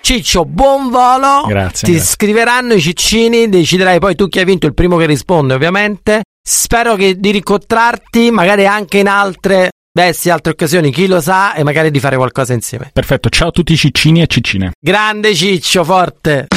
Ciccio, 0.01 0.45
buon 0.45 0.89
volo. 0.89 1.43
Grazie, 1.47 1.87
Ti 1.87 1.93
grazie. 1.93 2.09
scriveranno 2.13 2.73
i 2.73 2.81
ciccini, 2.81 3.49
deciderai 3.49 3.99
poi 3.99 4.15
tu 4.15 4.27
chi 4.29 4.39
hai 4.39 4.45
vinto, 4.45 4.65
il 4.65 4.73
primo 4.73 4.97
che 4.97 5.05
risponde, 5.05 5.53
ovviamente. 5.53 6.21
Spero 6.41 6.95
che 6.95 7.19
di 7.19 7.31
ricontrarti, 7.31 8.31
magari 8.31 8.65
anche 8.65 8.99
in 8.99 9.07
altre, 9.09 9.71
beh, 9.91 10.13
sì, 10.13 10.29
altre 10.29 10.53
occasioni, 10.53 10.91
chi 10.91 11.07
lo 11.07 11.19
sa, 11.19 11.55
e 11.55 11.63
magari 11.63 11.91
di 11.91 11.99
fare 11.99 12.15
qualcosa 12.15 12.53
insieme. 12.53 12.89
Perfetto, 12.93 13.27
ciao 13.27 13.49
a 13.49 13.51
tutti 13.51 13.73
i 13.73 13.77
ciccini 13.77 14.21
e 14.21 14.27
ciccine. 14.27 14.71
Grande 14.79 15.35
Ciccio, 15.35 15.83
forte. 15.83 16.47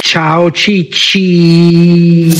Ciao 0.00 0.50
Cicci. 0.52 2.30